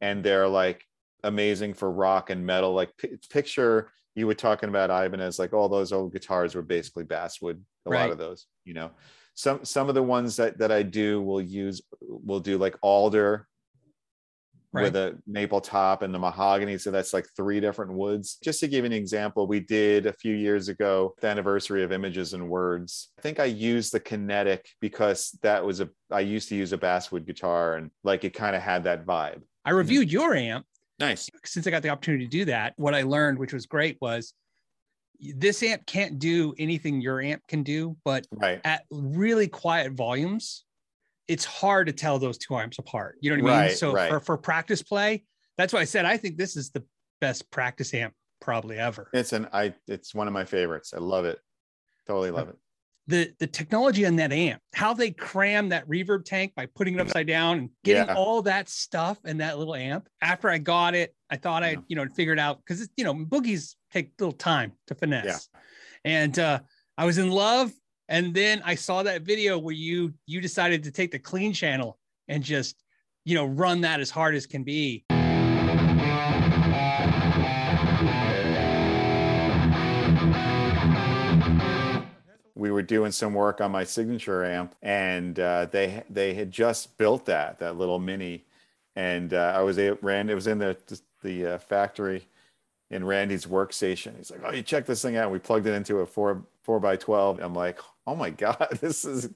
and 0.00 0.22
they're 0.24 0.48
like 0.48 0.84
amazing 1.22 1.74
for 1.74 1.90
rock 1.90 2.30
and 2.30 2.44
metal. 2.44 2.72
Like 2.74 2.90
pi- 3.00 3.18
picture 3.30 3.92
you 4.20 4.26
were 4.26 4.34
talking 4.34 4.68
about 4.68 4.90
Ibanez 4.90 5.38
like 5.38 5.52
all 5.52 5.68
those 5.68 5.92
old 5.92 6.12
guitars 6.12 6.54
were 6.54 6.62
basically 6.62 7.04
basswood. 7.04 7.64
A 7.86 7.90
lot 7.90 8.10
of 8.10 8.18
those, 8.18 8.46
you 8.64 8.74
know. 8.74 8.90
Some 9.34 9.64
some 9.64 9.88
of 9.88 9.94
the 9.94 10.02
ones 10.02 10.36
that 10.36 10.58
that 10.58 10.70
I 10.70 10.82
do 10.82 11.22
will 11.22 11.40
use 11.40 11.80
will 12.00 12.40
do 12.40 12.58
like 12.58 12.76
alder 12.82 13.48
Right. 14.72 14.84
with 14.84 14.94
a 14.94 15.18
maple 15.26 15.60
top 15.60 16.02
and 16.02 16.14
the 16.14 16.18
mahogany. 16.20 16.78
So 16.78 16.92
that's 16.92 17.12
like 17.12 17.26
three 17.36 17.58
different 17.58 17.92
woods. 17.92 18.38
Just 18.40 18.60
to 18.60 18.68
give 18.68 18.84
an 18.84 18.92
example, 18.92 19.48
we 19.48 19.58
did 19.58 20.06
a 20.06 20.12
few 20.12 20.36
years 20.36 20.68
ago, 20.68 21.12
the 21.20 21.26
anniversary 21.26 21.82
of 21.82 21.90
Images 21.90 22.34
and 22.34 22.48
Words. 22.48 23.08
I 23.18 23.22
think 23.22 23.40
I 23.40 23.46
used 23.46 23.92
the 23.92 23.98
kinetic 23.98 24.68
because 24.80 25.36
that 25.42 25.64
was 25.64 25.80
a, 25.80 25.88
I 26.08 26.20
used 26.20 26.48
to 26.50 26.54
use 26.54 26.72
a 26.72 26.78
basswood 26.78 27.26
guitar 27.26 27.74
and 27.74 27.90
like 28.04 28.22
it 28.22 28.32
kind 28.32 28.54
of 28.54 28.62
had 28.62 28.84
that 28.84 29.04
vibe. 29.04 29.42
I 29.64 29.70
reviewed 29.70 30.12
your 30.12 30.36
amp 30.36 30.66
Nice. 31.00 31.30
since 31.44 31.66
I 31.66 31.70
got 31.70 31.82
the 31.82 31.88
opportunity 31.88 32.24
to 32.26 32.30
do 32.30 32.44
that, 32.46 32.74
what 32.76 32.94
I 32.94 33.02
learned, 33.02 33.38
which 33.38 33.52
was 33.52 33.66
great, 33.66 33.96
was 34.00 34.34
this 35.18 35.62
amp 35.62 35.84
can't 35.86 36.18
do 36.18 36.54
anything 36.58 37.00
your 37.00 37.20
amp 37.20 37.42
can 37.48 37.62
do, 37.62 37.96
but 38.04 38.26
Right. 38.30 38.60
at 38.64 38.84
really 38.90 39.48
quiet 39.48 39.92
volumes, 39.92 40.64
it's 41.28 41.44
hard 41.44 41.86
to 41.86 41.92
tell 41.92 42.18
those 42.18 42.38
two 42.38 42.56
amps 42.56 42.78
apart. 42.78 43.16
You 43.20 43.30
know 43.36 43.42
what 43.42 43.52
I 43.52 43.56
mean? 43.56 43.66
Right, 43.68 43.76
So 43.76 43.92
right. 43.92 44.08
for, 44.10 44.20
for 44.20 44.36
practice 44.38 44.82
play, 44.82 45.24
that's 45.56 45.72
why 45.72 45.80
I 45.80 45.84
said 45.84 46.04
I 46.04 46.16
think 46.16 46.36
this 46.36 46.56
is 46.56 46.70
the 46.70 46.84
best 47.20 47.50
practice 47.50 47.92
amp 47.94 48.14
probably 48.40 48.78
ever. 48.78 49.08
It's 49.12 49.32
an, 49.32 49.46
I, 49.52 49.74
it's 49.88 50.14
one 50.14 50.26
of 50.26 50.32
my 50.32 50.44
favorites. 50.44 50.92
I 50.94 50.98
love 50.98 51.24
it. 51.24 51.38
Totally 52.06 52.30
love 52.30 52.48
it. 52.48 52.56
The 53.10 53.32
the 53.40 53.46
technology 53.48 54.06
on 54.06 54.14
that 54.16 54.32
amp, 54.32 54.62
how 54.72 54.94
they 54.94 55.10
cram 55.10 55.68
that 55.70 55.86
reverb 55.88 56.24
tank 56.24 56.54
by 56.54 56.66
putting 56.66 56.94
it 56.94 57.00
upside 57.00 57.26
down 57.26 57.58
and 57.58 57.70
getting 57.82 58.06
Yeah. 58.06 58.14
all 58.14 58.40
that 58.42 58.68
stuff 58.68 59.18
in 59.24 59.38
that 59.38 59.58
little 59.58 59.74
amp. 59.74 60.08
After 60.22 60.48
I 60.48 60.58
got 60.58 60.94
it, 60.94 61.12
I 61.28 61.36
thought 61.36 61.64
I, 61.64 61.70
Yeah. 61.72 61.78
you 61.88 61.96
know, 61.96 62.06
figured 62.14 62.38
out 62.38 62.58
because 62.58 62.88
you 62.96 63.02
know, 63.02 63.12
boogies 63.12 63.74
take 63.92 64.06
a 64.10 64.22
little 64.24 64.38
time 64.38 64.72
to 64.86 64.94
finesse. 64.94 65.48
And 66.04 66.38
uh 66.38 66.60
I 66.96 67.04
was 67.04 67.18
in 67.18 67.30
love. 67.30 67.72
And 68.08 68.32
then 68.32 68.62
I 68.64 68.76
saw 68.76 69.02
that 69.02 69.22
video 69.22 69.58
where 69.58 69.74
you 69.74 70.14
you 70.26 70.40
decided 70.40 70.84
to 70.84 70.92
take 70.92 71.10
the 71.10 71.18
clean 71.18 71.52
channel 71.52 71.98
and 72.28 72.44
just, 72.44 72.76
you 73.24 73.34
know, 73.34 73.46
run 73.46 73.80
that 73.80 73.98
as 73.98 74.10
hard 74.10 74.36
as 74.36 74.46
can 74.46 74.62
be. 74.62 75.04
We 82.60 82.70
were 82.70 82.82
doing 82.82 83.10
some 83.10 83.32
work 83.32 83.62
on 83.62 83.72
my 83.72 83.84
signature 83.84 84.44
amp 84.44 84.74
and 84.82 85.40
uh, 85.40 85.64
they 85.70 86.04
they 86.10 86.34
had 86.34 86.50
just 86.50 86.98
built 86.98 87.24
that 87.24 87.58
that 87.58 87.76
little 87.76 87.98
mini. 87.98 88.44
And 88.94 89.32
uh, 89.32 89.54
i 89.56 89.62
was 89.62 89.78
a 89.78 89.92
ran 90.02 90.28
it 90.28 90.34
was 90.34 90.46
in 90.46 90.58
the 90.58 90.76
the 91.22 91.54
uh, 91.54 91.58
factory 91.58 92.28
in 92.90 93.04
randy's 93.04 93.46
workstation. 93.46 94.16
He's 94.18 94.30
like 94.30 94.42
oh 94.44 94.52
you 94.52 94.62
check 94.62 94.84
this 94.84 95.00
thing 95.00 95.16
out. 95.16 95.32
We 95.32 95.38
plugged 95.38 95.66
it 95.66 95.72
into 95.72 96.00
a 96.00 96.06
4 96.06 96.44
4 96.62 96.80
by 96.80 96.96
12 96.96 97.40
i'm 97.40 97.54
like 97.54 97.80
oh 98.06 98.14
my 98.14 98.30
god 98.44 98.78
this 98.80 99.04
is 99.04 99.30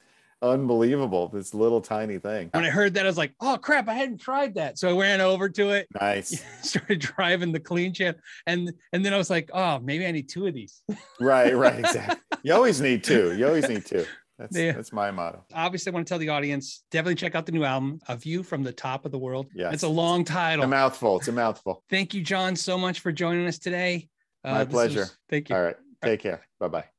unbelievable 0.53 1.29
this 1.29 1.55
little 1.55 1.81
tiny 1.81 2.19
thing 2.19 2.51
When 2.53 2.65
I 2.65 2.71
heard 2.71 2.95
that, 2.95 3.05
I 3.07 3.09
was 3.09 3.17
like, 3.19 3.35
oh 3.41 3.57
crap, 3.57 3.89
I 3.89 3.95
hadn't 3.95 4.19
tried 4.21 4.55
that. 4.57 4.79
So 4.79 4.89
I 4.97 5.01
ran 5.01 5.21
over 5.21 5.49
to 5.49 5.71
it, 5.71 5.87
nice 6.01 6.43
started 6.63 7.01
driving 7.01 7.53
the 7.53 7.61
clean 7.61 7.93
channel, 7.93 8.21
and 8.47 8.73
and 8.93 9.05
then 9.05 9.13
I 9.15 9.17
was 9.19 9.31
like, 9.31 9.51
oh, 9.53 9.79
maybe 9.81 10.07
I 10.07 10.11
need 10.13 10.29
two 10.29 10.47
of 10.47 10.55
these. 10.55 10.83
right 11.21 11.57
right 11.65 11.79
exactly 11.81 12.17
you 12.43 12.53
always 12.55 12.81
need 12.81 13.03
two 13.05 13.37
you 13.37 13.47
always 13.47 13.69
need 13.69 13.85
two 13.87 14.05
that's 14.39 14.57
Yeah. 14.57 14.73
that's 14.73 14.93
my 14.93 15.11
motto 15.11 15.45
Obviously, 15.55 15.91
I 15.91 15.95
want 15.95 16.07
to 16.07 16.11
tell 16.11 16.19
the 16.19 16.29
audience 16.31 16.85
definitely 16.91 17.15
check 17.17 17.35
out 17.37 17.47
the 17.47 17.53
new 17.53 17.65
album, 17.65 18.01
A 18.09 18.17
View 18.17 18.43
from 18.43 18.63
the 18.65 18.73
Top 18.73 19.05
of 19.07 19.13
the 19.13 19.19
World. 19.19 19.47
Yeah, 19.55 19.71
It's 19.73 19.85
a 19.85 19.89
long 19.89 20.25
title. 20.25 20.65
a 20.65 20.69
mouthful 20.69 21.19
it's 21.19 21.29
a 21.29 21.33
mouthful 21.33 21.85
Thank 21.89 22.15
you, 22.15 22.23
John, 22.23 22.57
so 22.57 22.77
much 22.77 23.01
for 23.01 23.13
joining 23.13 23.47
us 23.47 23.59
today. 23.59 24.09
Uh, 24.43 24.53
My 24.53 24.65
pleasure. 24.65 25.01
was- 25.01 25.17
thank 25.31 25.49
you. 25.49 25.57
all 25.57 25.63
right 25.63 25.77
take 26.03 26.21
care 26.21 26.43
bye-bye 26.61 26.94